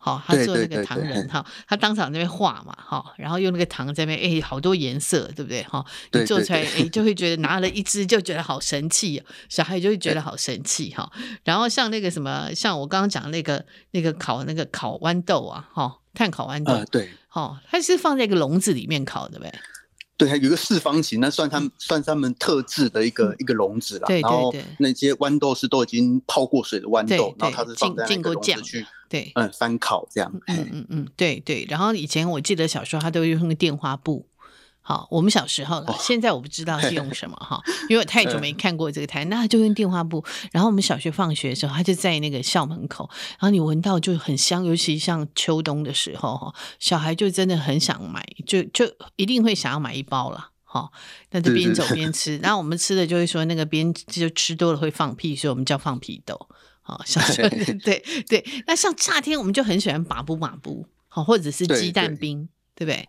[0.05, 5.63] 好，他做那个糖人哈，他当场在那边画嘛，哈，然后用那个糖在那边，哎、欸，好多颜色，对不对？
[5.63, 5.81] 哈，
[6.11, 11.09] 你做出来，哎、欸，就 会觉得拿了一支就觉得好神气，小孩就会觉得好神气哈。
[11.45, 19.53] 然后像那个什么，像我刚刚讲那个那个烤那个烤豌豆啊，哈，炭烤豌豆，对，哈，它是放在一个笼子里面烤的呗。
[20.25, 24.07] 对，有一个四方形，那算他算他们特制的一个、嗯、一个笼子啦。
[24.07, 30.31] 对然后那些豌豆是都已经泡过水的豌豆，然后它是放在那个笼子去，对，嗯，翻烤这样。
[30.47, 31.65] 嗯嗯嗯，对对。
[31.69, 34.25] 然后以前我记得小时候，他都用那个电话布，
[34.85, 40.21] 好，我们小时候了，哦、 现在我不知道是用什么哈， 因为我太久没看过这个台，那就用电话簿。
[40.51, 43.09] 然后我们小学放学的时候，他就在那个校门口，
[43.39, 50.91] 然后你闻到就很香，尤其像秋冬的时候哈，小孩就真的很想买，就就一定会想要买一包了哈。
[51.31, 56.49] 那就边走边吃，然后我们吃的就会说那个边就吃多了会放屁，所以我们叫放屁豆。
[56.81, 57.47] 好，小时候
[57.85, 63.07] 对对，那像夏天我们就很喜欢把布把布，好，或者是鸡蛋冰，对不对？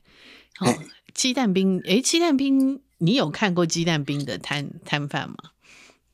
[0.55, 0.73] 好。
[1.15, 5.37] 鸡蛋冰，哎，鸡蛋冰，你有看过鸡蛋冰的摊摊贩吗？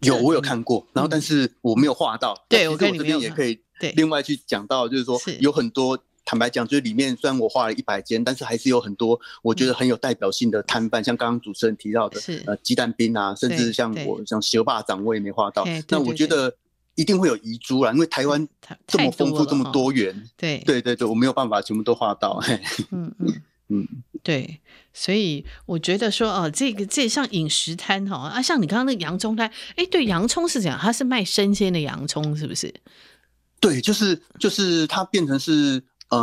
[0.00, 2.32] 有，我有看过，然后但是我没有画到。
[2.34, 15.66] 嗯、对，我这边也可以，对，另外去讲到，就是说有很多，坦白讲，就是里面虽然我画了一百间，但是还是有很多我觉得很有代表性的摊贩，嗯、像刚刚主持人提到的，是呃，鸡蛋冰啊，甚至像我像蛇霸掌，我也没画到。
[15.88, 16.54] 那我觉得
[16.94, 18.46] 一定会有遗珠啦，因为台湾
[18.86, 22.42] 这么丰富，这么多元，对，对对对，我没有办法全部都画到。
[22.90, 23.42] 嗯嗯。
[23.72, 23.86] 嗯，
[24.24, 24.60] 对，
[24.92, 30.76] 所以我觉得说，哦，这个这像饮食摊哈啊，像你刚刚那个洋葱摊，哎，对，洋葱是怎样？
[30.76, 32.74] 它是卖生鲜的洋葱，是不是？
[33.60, 36.18] 对，就是就是它变成是呃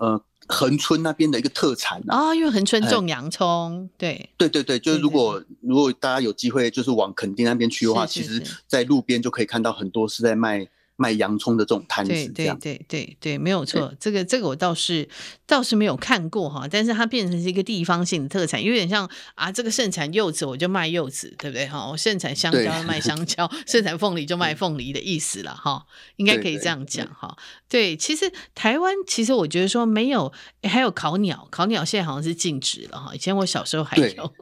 [0.00, 10.66] 呃恒春那边的一个特产啊、哦，因为恒春种洋葱，对，对对对，就是如果如果大家有机会就是往垦丁那边去的话，是是是其实在路边就可以看到很多是在卖。
[10.96, 13.92] 卖洋葱的这种摊子，对对对对对，没有错。
[13.98, 15.08] 这个这个我倒是
[15.46, 21.88] 倒是没有看过哈，但是它变成是一个地方性的特产，有点像啊，这个盛产柚子我就卖柚子，对不对哈？
[21.88, 25.84] 我盛产香蕉卖香 蕉，盛产凤梨就卖凤梨的意思了哈，
[26.16, 27.36] 应该可以这样讲哈。
[27.68, 30.32] 对，其实台湾其实我觉得说没有，
[30.62, 33.12] 还有烤鸟，烤鸟现在好像是禁止了哈。
[33.12, 34.32] 以前我小时候还有，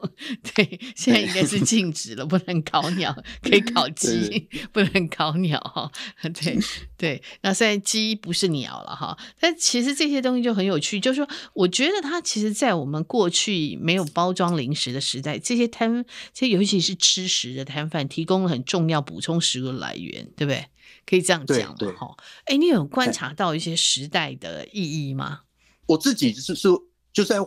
[0.53, 5.91] 对， 对，现在应该是 禁止了，不能烤鸟，可以烤鸡，不能烤鸟哈。
[6.43, 6.59] 对
[6.97, 10.99] 对，那虽然鸡不是鸟了哈，但其实这些东西就很有趣。
[10.99, 20.65] 就是说，我觉得它其实，在我们过去没有包装零食的时代，这些摊，这尤其是吃食的摊贩，提供了很重要补充食物的来源，对不对？
[21.05, 21.93] 可以这样讲嘛？
[21.97, 22.15] 哈，
[22.45, 25.41] 哎，你有观察到一些时代的意义吗？
[25.87, 26.69] 我自己就是
[27.11, 27.37] 就在。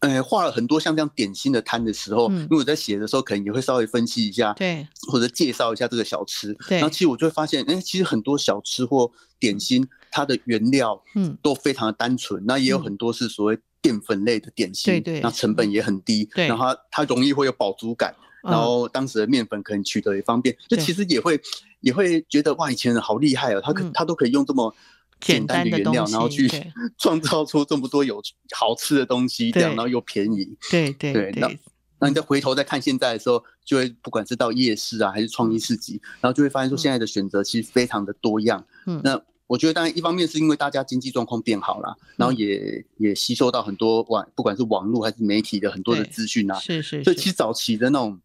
[0.00, 6.54] 呃，画了很多像这样点心的摊的时候，嗯、因为我在写的时候，可能也会稍微分析一下，对，或者介绍一下这个小吃。
[6.68, 12.42] 对，然后其实我就会发现，哎，其实很多小吃或点心，它的原料，嗯，都非常的单纯。
[12.42, 21.40] 嗯、那也有很多是所谓淀粉类的点心，对对，那成本也很低，对，然后它它容易会有饱足感，然后当时的面粉可能取得也方便，就其实也会
[21.80, 24.74] 也会觉得哇，以前人好厉害哦，他可他都可以用这么。
[25.20, 26.48] 简单的原料，然后去
[26.98, 28.22] 创造出这么多有
[28.54, 30.56] 好吃的东西，这样然后又便宜。
[30.70, 31.32] 对对对。
[31.36, 31.50] 那
[31.98, 38.64] 那你再回头再看现在的时候，就会不管是到夜市啊，还是创意市集，然后就会发现说现在的选择其实非常的多样。
[38.86, 39.00] 嗯。
[39.02, 46.58] 那我觉得当然一方面是因为大家经济状况变好了，然后也也吸收到很多网，不管是网络还是媒体的很多的资讯啊。
[46.60, 47.02] 是是。
[47.02, 48.20] 所以其实早期的那种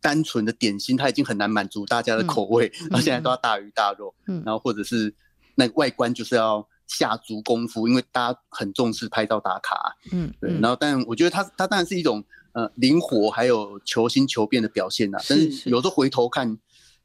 [0.00, 4.14] 单纯的点心，它已经很难满足大家的口味，然后现在都要大鱼大肉。
[4.28, 4.42] 嗯。
[4.46, 5.12] 然后或者是。
[5.54, 10.52] 那外观就是要下足功夫，因为大家很重视拍照打卡，嗯，对。
[10.60, 15.18] 然后，但我觉得它它当然是一种呃灵活还有求新求变的表现呐。
[15.28, 16.58] 但是有时候回头看，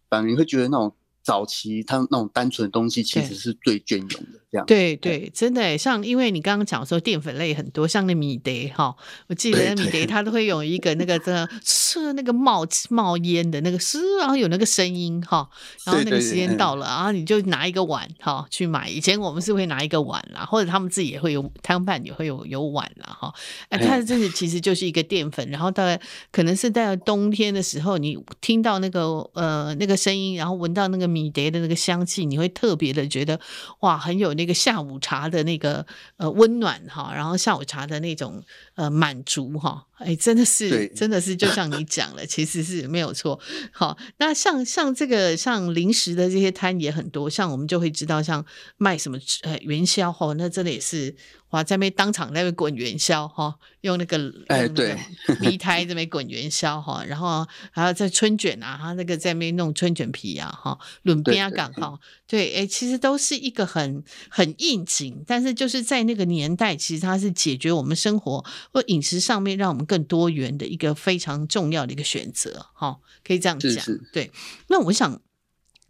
[0.09, 0.93] 反而你会觉得那种。
[1.23, 8.95] 早期它那种单纯的东西其实是最隽永的，这样对对，真的像因为你刚刚讲说淀粉类很多，像那米德哈，
[9.27, 15.49] 我记得米德它都会有一个那个的吃那个冒冒烟的那个是，然后有那个声音哈，
[15.85, 18.87] 然后那个时间到了，然后你就拿一个碗哈去买。
[18.87, 23.33] 以前我们是会拿一个碗啦，或者他们自己也会有摊贩也会有有碗啦哈。
[23.69, 25.99] 哎，它这是其实就是一个淀粉，然后大概
[26.31, 31.07] 可能是在冬天的时候，你听到那个呃那个声音，然后闻到那个。
[31.17, 33.39] 米蝶的那个香气，你会特别的觉得
[33.79, 35.85] 哇，很有那个下午茶的那个
[36.15, 38.41] 呃温暖哈，然后下午茶的那种
[38.75, 43.37] 呃满足哈，哎，真的是真的是就像你讲了，其实是没有错。
[43.71, 48.45] 好，那像像这个像零食的这些摊也很多，像我们就会知道像
[48.77, 51.13] 卖什么呃元宵哈，那真的也是。
[51.51, 54.97] 哇，在那边当场在那边滚元宵哈，用那个哎对，
[55.39, 68.43] 米胎这边滚元宵哈，然后还有在春卷啊，他那个在那边弄春卷皮啊哈，轮边港哈，对，哎，其实都是一个很很应景，但是就是在那个年代，其实它是解决我们生活
[68.73, 74.31] 或饮食上面让我们更多元的一个非常重要的一个选择哈，可以这样讲，对。
[74.67, 75.21] 那我想。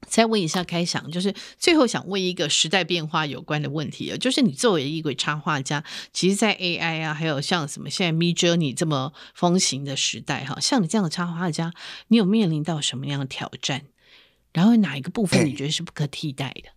[0.07, 5.83] 再问一下开想，就是最后想问一个时代变化有关的问题啊，就是你作为一位插画家，
[6.13, 11.73] 其实，在 AI 啊，还有像什么现在 Midjourney 这么风行的时代，哈，像你这样的插画家，
[12.09, 13.85] 你有面临到什么样的挑战？
[14.53, 16.69] 然后哪一个部分你觉得是不可替代的？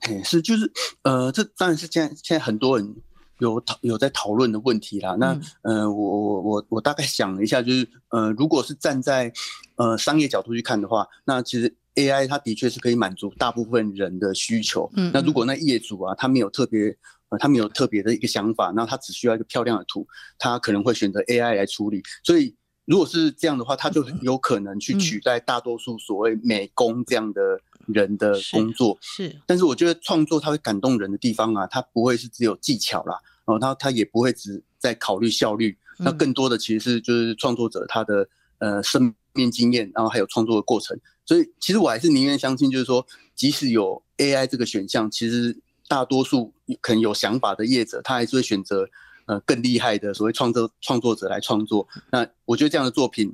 [0.00, 0.70] 哎，是就是
[1.02, 2.96] 呃，这当然是现在现在很多人
[3.38, 5.16] 有讨有在讨论的问题啦。
[5.18, 9.32] 那呃，我我我我大概想了一下，就是呃，如果是站在
[9.76, 14.90] 呃商业角度去看的话，那其实 AI 它的确是可以满足大部分人的需求。
[14.96, 16.96] 嗯，那如果那业主啊，他没有特别
[17.30, 20.06] 呃，他没有特别的一个想法，那他只需要一个漂亮的图，
[20.38, 22.02] 他可能会选择 AI 来处理。
[22.24, 22.54] 所以。
[22.86, 27.40] 如果是这样的话，他就有可能去取代大多数所谓美工这样的
[27.86, 28.98] 人的工作。
[29.00, 38.28] 是，是，但是我觉得创作它会感动人的地方啊，它不会是只有技巧啦，哦，他他也不会只在考虑效率，那更多的其实是就是创作者他的
[38.58, 40.98] 呃生命经验，然后还有创作的过程。
[41.30, 43.06] 所以其实我还是宁愿相信，就是说，
[43.36, 45.56] 即使有 AI 这个选项，其实
[45.86, 48.88] 大多数可能有想法的业者，他还是会选择。
[49.26, 53.32] 呃，更厉害的所谓创作创作者来创作，那我觉得这样的作品，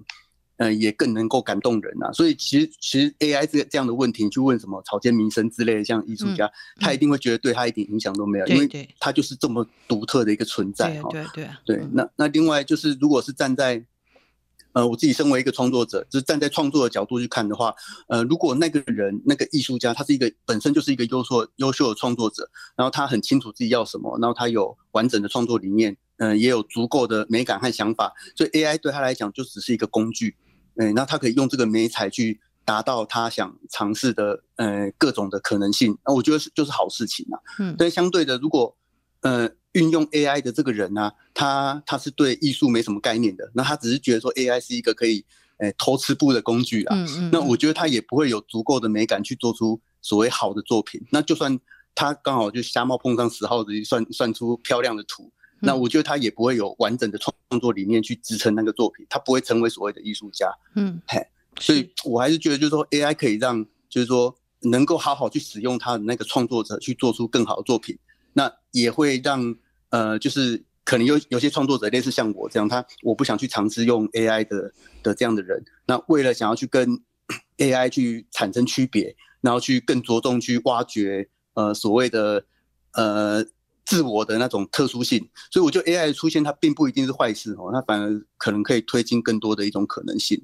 [0.59, 2.13] 呃，也更能够感动人啊。
[2.13, 11.09] 所以其实其实 AI 这这样的问题，你去问什么草间弥生之类的，像艺术家，嗯、他一定会觉得对他一点影响都没有，因为他就是这么独特的一个存在哈。
[11.11, 11.89] 对对对，对，对。
[11.93, 13.83] 那那另外就是，如果是站在
[14.77, 17.75] 呃，我自己身为一个创作者，就是站在创作的角度去看的话，
[18.09, 22.47] 呃，如果那个人那个艺术家，他是一个本身就是一个优秀优秀的创作者，
[22.77, 30.37] 然后他很清楚自己要什么，然后他有完整的创作理念，嗯、呃，也有足够的美感和想法，所以 AI 对他来讲就只是一个工具，
[30.75, 37.41] 嗯、呃，那他可以用这个美彩去达到他想尝试的呃各种的可能性，那我觉得是就是好事情啊。
[37.61, 38.77] 嗯，但相对的，如果
[39.23, 39.49] 呃。
[39.77, 45.23] 运用 AI 的这个人呢、啊，他他是对艺术没什么概念的，那他只是觉得说 AI 是一个可以
[45.59, 46.97] 诶、欸、偷吃布的工具啦。
[46.97, 47.31] 嗯嗯。
[47.31, 50.99] 那我觉得他也不会有足够的美感去做出所谓好的作品。
[51.11, 51.61] 那就算
[51.95, 60.51] 他刚好就瞎猫碰上死耗子，算算出漂亮的图，嗯、那我觉得他也不会有完整的创作理念去支撑那个作品，他不会成为所谓的艺术家。
[60.75, 61.27] 嗯，嘿，
[61.61, 67.99] 所以我还是觉得就是说 AI 可以让就是说能够好好去使用他的那个创作者去做出更好的作品，
[68.33, 69.55] 那也会让。
[69.97, 74.71] 呃，就是可能有有些创作者类似像我这样，他我不想去尝试用 AI 的
[75.03, 76.87] 的这样的人，那为了想要去跟
[77.57, 82.45] AI 去产生区别，然后去更着重去挖掘呃所谓的
[82.93, 83.43] 呃
[83.87, 90.39] 自我的那种特殊性，所以我觉得 AI 的出现它并不一定是坏事哦，它反而可能可以推进更多的一种可能性。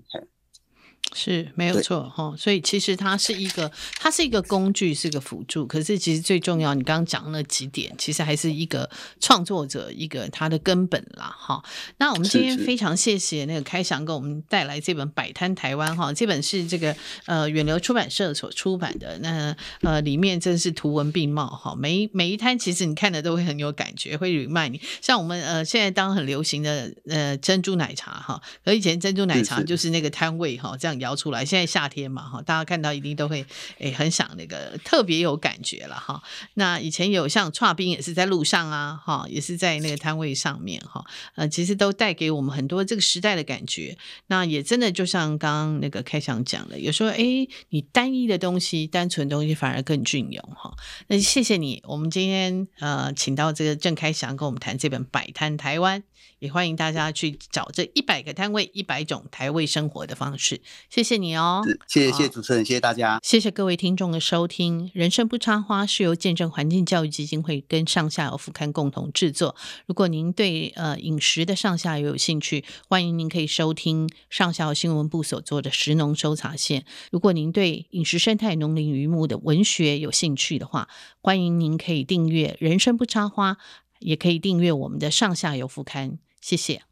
[1.15, 5.67] 是没有错哈，所以其实它是一个，它是一个工具，是个辅助。
[5.67, 8.89] 可是其实最重要，你刚刚讲那几点，其实还是一个
[9.21, 11.63] 创作者一个他的根本啦哈。
[11.99, 16.97] 那我们今天非常谢谢那个开翔给我们带来这本《摆摊台湾》哈，这本是这个
[17.27, 19.19] 呃远流出版社所出版的。
[19.19, 24.81] 那呃里面真是图文并茂哈，每每一摊其实你看的都会很有感觉，会 remind 你。
[25.03, 31.02] 像我们呃现在当很流行的呃珍珠奶茶哈，和以前珍珠奶茶就是那个摊位哈这样。
[31.03, 33.45] 摇出来，现在夏天嘛，哈，大家看到一定都会
[33.79, 36.23] 诶、很想那个特别有感觉了哈。
[36.55, 43.99] 那以前有像剉冰也是在路上啊，哈，也是在那个摊位上面哈，呃，其实都带给我们很多这个时代的感觉。
[44.29, 50.73] 那也真的就像刚刚那个开翔讲的，有时候诶、你单一的东西、单纯的东西反而更隽永哈。
[51.09, 56.01] 那谢谢你，我们今天呃请到这个郑开翔跟我们谈这本《摆摊台湾》。
[56.39, 60.61] 也欢迎大家去找这一百个摊位，一百种台味生活的方式。
[60.93, 64.91] 谢谢你哦，谢谢谢谢主持人，谢谢大家，谢谢各位听众的收听。
[64.93, 69.57] 人生不插花是由见证环境教育基金会跟上下游副刊共同制作。
[69.87, 76.85] 如果您对呃饮食的上下游有兴趣，欢迎您可以收听上下游新闻部所做的食农搜查线。
[77.11, 80.91] 如果您对饮食生态、农林渔牧的文学有兴趣的话，
[81.23, 83.57] 欢迎您可以订阅人生不插花，
[84.01, 86.19] 也可以订阅我们的上下游副刊。
[86.43, 86.83] 谢谢。